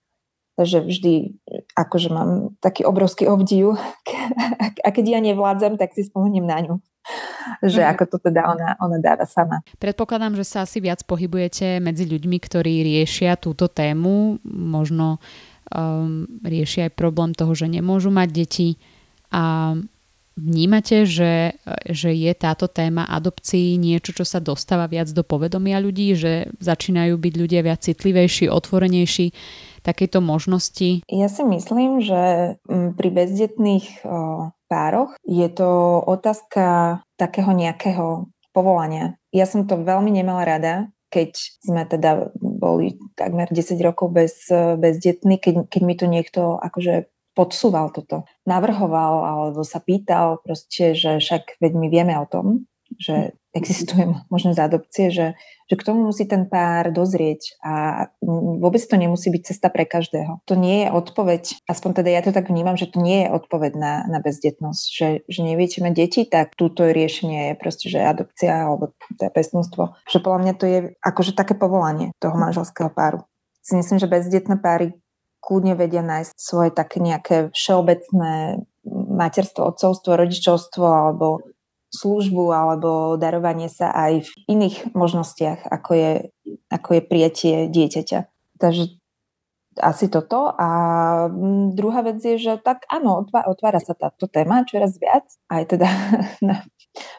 takže 0.60 0.86
vždy 0.86 1.42
akože 1.74 2.10
mám 2.14 2.54
taký 2.62 2.86
obrovský 2.86 3.26
obdiv 3.26 3.74
a 4.86 4.88
keď 4.94 5.18
ja 5.18 5.20
nevládzam, 5.24 5.82
tak 5.82 5.98
si 5.98 6.06
spomeniem 6.06 6.46
na 6.46 6.60
ňu 6.62 6.76
že 7.66 7.82
mm-hmm. 7.82 7.94
ako 7.98 8.04
to 8.06 8.18
teda 8.30 8.42
ona, 8.46 8.70
ona 8.78 8.98
dáva 9.02 9.26
sama. 9.26 9.66
Predpokladám, 9.82 10.38
že 10.38 10.46
sa 10.46 10.66
asi 10.66 10.78
viac 10.78 11.02
pohybujete 11.06 11.82
medzi 11.82 12.06
ľuďmi, 12.06 12.38
ktorí 12.38 12.86
riešia 12.86 13.38
túto 13.42 13.66
tému, 13.66 14.38
možno 14.46 15.18
um, 15.72 16.28
rieši 16.44 16.88
aj 16.88 16.92
problém 17.00 17.32
toho, 17.34 17.56
že 17.56 17.72
nemôžu 17.72 18.12
mať 18.12 18.30
deti. 18.32 18.70
A 19.32 19.76
vnímate, 20.36 21.04
že, 21.04 21.60
že 21.88 22.12
je 22.16 22.32
táto 22.36 22.68
téma 22.72 23.08
adopcií 23.08 23.76
niečo, 23.76 24.16
čo 24.16 24.26
sa 24.28 24.40
dostáva 24.40 24.88
viac 24.88 25.12
do 25.12 25.24
povedomia 25.24 25.80
ľudí, 25.80 26.16
že 26.16 26.52
začínajú 26.60 27.16
byť 27.20 27.34
ľudia 27.36 27.62
viac 27.64 27.84
citlivejší, 27.84 28.48
otvorenejší 28.48 29.36
takéto 29.84 30.22
možnosti? 30.22 31.04
Ja 31.10 31.28
si 31.28 31.44
myslím, 31.44 32.00
že 32.00 32.56
mm, 32.70 32.96
pri 32.96 33.10
bezdetných 33.12 34.06
pároch 34.72 35.20
je 35.28 35.48
to 35.52 36.00
otázka 36.06 37.00
takého 37.20 37.52
nejakého 37.52 38.32
povolania. 38.56 39.20
Ja 39.32 39.48
som 39.48 39.68
to 39.68 39.80
veľmi 39.80 40.12
nemala 40.12 40.44
rada, 40.48 40.74
keď 41.12 41.36
sme 41.60 41.84
teda 41.88 42.32
boli 42.62 43.02
takmer 43.18 43.50
10 43.50 43.74
rokov 43.82 44.14
bez, 44.14 44.46
bez 44.78 45.02
detný, 45.02 45.42
keď, 45.42 45.66
keď 45.66 45.82
mi 45.82 45.96
to 45.98 46.06
niekto 46.06 46.42
akože 46.62 47.10
podsúval 47.34 47.90
toto. 47.90 48.30
Navrhoval 48.46 49.26
alebo 49.26 49.66
sa 49.66 49.82
pýtal 49.82 50.38
proste, 50.46 50.94
že 50.94 51.18
však 51.18 51.58
veď 51.58 51.72
my 51.74 51.88
vieme 51.90 52.14
o 52.22 52.30
tom, 52.30 52.70
že 53.00 53.36
existuje 53.54 54.08
možnosť 54.34 54.60
adopcie, 54.60 55.12
že, 55.12 55.28
že 55.68 55.76
k 55.76 55.86
tomu 55.86 56.08
musí 56.08 56.24
ten 56.28 56.48
pár 56.48 56.92
dozrieť 56.92 57.60
a 57.64 58.08
vôbec 58.24 58.82
to 58.82 58.96
nemusí 58.96 59.28
byť 59.30 59.42
cesta 59.54 59.68
pre 59.68 59.84
každého. 59.84 60.44
To 60.48 60.56
nie 60.56 60.88
je 60.88 60.90
odpoveď, 60.90 61.44
aspoň 61.68 61.92
teda 62.02 62.10
ja 62.12 62.22
to 62.24 62.32
tak 62.32 62.48
vnímam, 62.48 62.80
že 62.80 62.90
to 62.90 63.04
nie 63.04 63.28
je 63.28 63.34
odpoveď 63.36 63.72
na, 63.76 63.94
na 64.08 64.20
bezdetnosť, 64.24 64.84
že, 64.88 65.10
že 65.28 65.42
neviete 65.44 65.84
mať 65.84 65.94
deti, 65.94 66.22
tak 66.28 66.56
túto 66.56 66.88
riešenie 66.88 67.54
je 67.54 67.60
proste, 67.60 67.88
že 67.92 68.00
adopcia 68.02 68.68
alebo 68.68 68.96
to 69.20 69.22
je 69.28 69.32
pestnústvo. 69.32 69.96
Že 70.08 70.20
podľa 70.24 70.40
mňa 70.42 70.54
to 70.58 70.66
je 70.68 70.80
akože 71.04 71.36
také 71.36 71.54
povolanie 71.54 72.16
toho 72.20 72.36
manželského 72.36 72.90
páru. 72.92 73.28
Si 73.62 73.78
myslím, 73.78 74.02
že 74.02 74.10
bezdetné 74.10 74.58
páry 74.58 74.98
kľudne 75.42 75.74
vedia 75.74 76.06
nájsť 76.06 76.34
svoje 76.38 76.70
také 76.70 77.02
nejaké 77.02 77.50
všeobecné 77.54 78.62
materstvo, 78.90 79.74
otcovstvo, 79.74 80.18
rodičovstvo 80.18 80.86
alebo 80.86 81.42
službu 81.92 82.56
alebo 82.56 83.20
darovanie 83.20 83.68
sa 83.68 83.92
aj 83.92 84.24
v 84.24 84.32
iných 84.48 84.96
možnostiach, 84.96 85.68
ako 85.68 85.92
je, 85.94 86.12
ako 86.72 86.90
je 86.98 87.02
prijatie 87.04 87.56
dieťaťa. 87.68 88.20
Takže 88.58 88.84
asi 89.80 90.12
toto. 90.12 90.52
A 90.56 90.68
mm, 91.28 91.76
druhá 91.76 92.04
vec 92.04 92.20
je, 92.20 92.36
že 92.36 92.60
tak 92.60 92.84
áno, 92.92 93.24
otvára 93.24 93.80
sa 93.80 93.96
táto 93.96 94.28
téma 94.28 94.68
čoraz 94.68 94.96
viac. 95.00 95.28
Aj 95.48 95.64
teda 95.64 95.88
na 96.48 96.64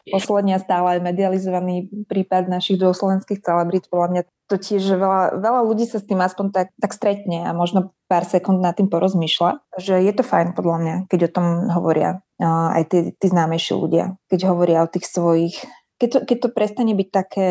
posledne 0.09 0.59
stále 0.61 1.01
medializovaný 1.01 1.89
prípad 2.05 2.49
našich 2.49 2.77
dôslovenských 2.77 3.41
celebrít. 3.41 3.89
Podľa 3.89 4.07
mňa 4.09 4.21
to 4.51 4.55
tiež, 4.59 4.85
veľa, 4.85 5.39
veľa 5.39 5.61
ľudí 5.65 5.87
sa 5.87 5.97
s 5.97 6.05
tým 6.05 6.19
aspoň 6.21 6.45
tak, 6.51 6.67
tak 6.77 6.91
stretne 6.93 7.47
a 7.47 7.51
možno 7.55 7.95
pár 8.05 8.27
sekúnd 8.27 8.61
nad 8.61 8.77
tým 8.77 8.91
porozmýšľa. 8.91 9.63
Že 9.79 10.05
je 10.05 10.13
to 10.13 10.23
fajn 10.23 10.53
podľa 10.53 10.77
mňa, 10.77 10.95
keď 11.09 11.19
o 11.27 11.33
tom 11.33 11.47
hovoria 11.73 12.21
aj 12.43 12.83
tí, 12.91 12.99
tí 13.15 13.25
známejší 13.31 13.73
ľudia. 13.73 14.19
Keď 14.29 14.51
hovoria 14.51 14.83
o 14.83 14.91
tých 14.91 15.07
svojich 15.07 15.55
keď 16.03 16.11
to, 16.11 16.19
keď 16.27 16.37
to 16.43 16.49
prestane 16.51 16.91
byť 16.99 17.09
také, 17.15 17.49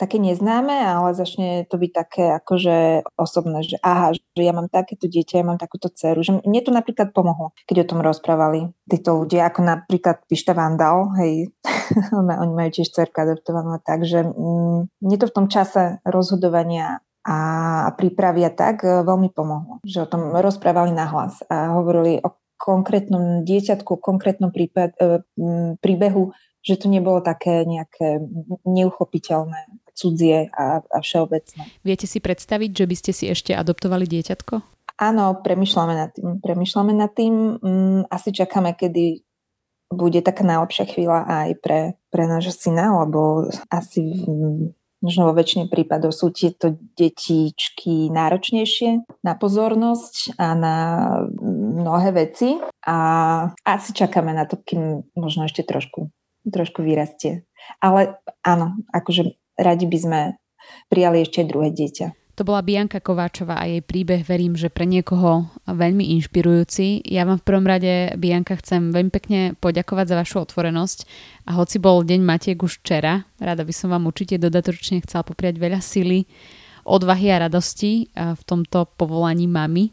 také 0.00 0.16
neznáme, 0.16 0.72
ale 0.72 1.12
začne 1.12 1.68
to 1.68 1.76
byť 1.76 1.92
také 1.92 2.24
akože 2.32 3.04
osobné, 3.20 3.60
že 3.60 3.76
aha, 3.84 4.16
že 4.16 4.40
ja 4.40 4.56
mám 4.56 4.72
takéto 4.72 5.04
dieťa, 5.04 5.44
ja 5.44 5.44
mám 5.44 5.60
takúto 5.60 5.92
dceru, 5.92 6.24
že 6.24 6.40
mne 6.40 6.60
to 6.64 6.72
napríklad 6.72 7.12
pomohlo, 7.12 7.52
keď 7.68 7.84
o 7.84 7.88
tom 7.92 8.00
rozprávali 8.00 8.72
títo 8.88 9.20
ľudia, 9.20 9.52
ako 9.52 9.60
napríklad 9.60 10.24
Pišta 10.24 10.56
Vandal, 10.56 11.12
hej, 11.20 11.52
oni 12.16 12.52
majú 12.56 12.70
tiež 12.72 12.88
dcerku 12.88 13.20
adoptovanú, 13.20 13.76
takže 13.84 14.32
mm, 14.32 15.04
mne 15.04 15.16
to 15.20 15.28
v 15.28 15.36
tom 15.36 15.52
čase 15.52 16.00
rozhodovania 16.08 17.04
a 17.20 17.38
prípravia 18.00 18.48
tak 18.48 18.80
e, 18.80 19.04
veľmi 19.04 19.28
pomohlo, 19.36 19.84
že 19.84 20.00
o 20.00 20.08
tom 20.08 20.32
rozprávali 20.32 20.96
nahlas 20.96 21.44
a 21.52 21.76
hovorili 21.76 22.16
o 22.24 22.32
konkrétnom 22.56 23.44
dieťatku, 23.44 24.00
konkrétnom 24.00 24.48
prípad, 24.52 24.96
e, 24.96 25.20
príbehu, 25.84 26.32
že 26.60 26.76
to 26.76 26.86
nebolo 26.92 27.24
také 27.24 27.64
nejaké 27.64 28.20
neuchopiteľné, 28.68 29.68
cudzie 29.96 30.48
a, 30.52 30.80
a 30.80 30.98
všeobecné. 31.00 31.62
Viete 31.84 32.08
si 32.08 32.20
predstaviť, 32.20 32.70
že 32.72 32.86
by 32.88 32.96
ste 32.96 33.12
si 33.12 33.24
ešte 33.28 33.52
adoptovali 33.52 34.08
dieťatko? 34.08 34.54
Áno, 35.00 35.40
premyšľame 35.40 35.94
nad 35.96 36.10
tým. 36.12 36.28
Premyšľame 36.44 36.92
nad 36.92 37.12
tým. 37.12 37.34
Mm, 37.60 38.00
asi 38.12 38.36
čakáme, 38.36 38.76
kedy 38.76 39.24
bude 39.90 40.20
taká 40.22 40.44
najlepšia 40.46 40.86
chvíľa 40.86 41.26
aj 41.26 41.50
pre, 41.64 41.80
pre 42.12 42.24
nášho 42.28 42.54
syna, 42.54 42.94
lebo 43.04 43.50
asi 43.72 44.22
možno 45.00 45.32
vo 45.32 45.34
väčšine 45.34 45.66
prípadov 45.72 46.12
sú 46.12 46.30
tieto 46.30 46.76
detičky 46.94 48.12
náročnejšie 48.12 49.08
na 49.24 49.32
pozornosť 49.34 50.36
a 50.36 50.46
na 50.54 50.76
mnohé 51.80 52.12
veci 52.12 52.60
a 52.84 52.98
asi 53.64 53.90
čakáme 53.96 54.30
na 54.36 54.44
to, 54.44 54.60
kým 54.60 55.02
možno 55.16 55.48
ešte 55.48 55.64
trošku 55.64 56.12
trošku 56.50 56.82
vyrastie. 56.84 57.46
Ale 57.78 58.18
áno, 58.42 58.76
akože 58.90 59.38
radi 59.56 59.86
by 59.86 59.98
sme 59.98 60.20
prijali 60.92 61.22
ešte 61.24 61.46
druhé 61.46 61.70
dieťa. 61.72 62.18
To 62.38 62.48
bola 62.48 62.64
Bianka 62.64 63.04
Kováčová 63.04 63.60
a 63.60 63.68
jej 63.68 63.84
príbeh, 63.84 64.24
verím, 64.24 64.56
že 64.56 64.72
pre 64.72 64.88
niekoho 64.88 65.44
veľmi 65.68 66.16
inšpirujúci. 66.16 67.04
Ja 67.04 67.28
vám 67.28 67.36
v 67.36 67.44
prvom 67.44 67.68
rade, 67.68 68.16
Bianka, 68.16 68.56
chcem 68.56 68.96
veľmi 68.96 69.12
pekne 69.12 69.40
poďakovať 69.60 70.06
za 70.08 70.16
vašu 70.16 70.36
otvorenosť 70.48 70.98
a 71.52 71.60
hoci 71.60 71.76
bol 71.76 72.00
Deň 72.00 72.24
Matiek 72.24 72.56
už 72.56 72.80
včera, 72.80 73.28
rada 73.36 73.60
by 73.60 73.74
som 73.76 73.92
vám 73.92 74.08
určite 74.08 74.40
dodatočne 74.40 75.04
chcela 75.04 75.20
popriať 75.20 75.60
veľa 75.60 75.84
sily, 75.84 76.24
odvahy 76.88 77.28
a 77.28 77.44
radosti 77.44 78.08
v 78.16 78.42
tomto 78.48 78.88
povolaní 78.96 79.44
mami, 79.44 79.92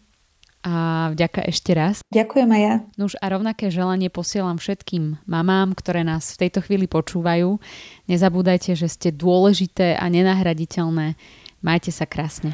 a 0.66 1.10
vďaka 1.14 1.48
ešte 1.48 1.72
raz. 1.72 2.02
Ďakujem 2.12 2.50
aj 2.52 2.62
ja. 2.62 2.76
Nuž 3.00 3.14
a 3.18 3.26
rovnaké 3.32 3.72
želanie 3.72 4.12
posielam 4.12 4.60
všetkým 4.60 5.24
mamám, 5.24 5.78
ktoré 5.78 6.04
nás 6.04 6.36
v 6.36 6.48
tejto 6.48 6.66
chvíli 6.66 6.90
počúvajú. 6.90 7.62
Nezabúdajte, 8.12 8.76
že 8.76 8.92
ste 8.92 9.10
dôležité 9.16 9.96
a 9.96 10.06
nenahraditeľné. 10.12 11.16
Majte 11.64 11.90
sa 11.90 12.06
krásne. 12.06 12.54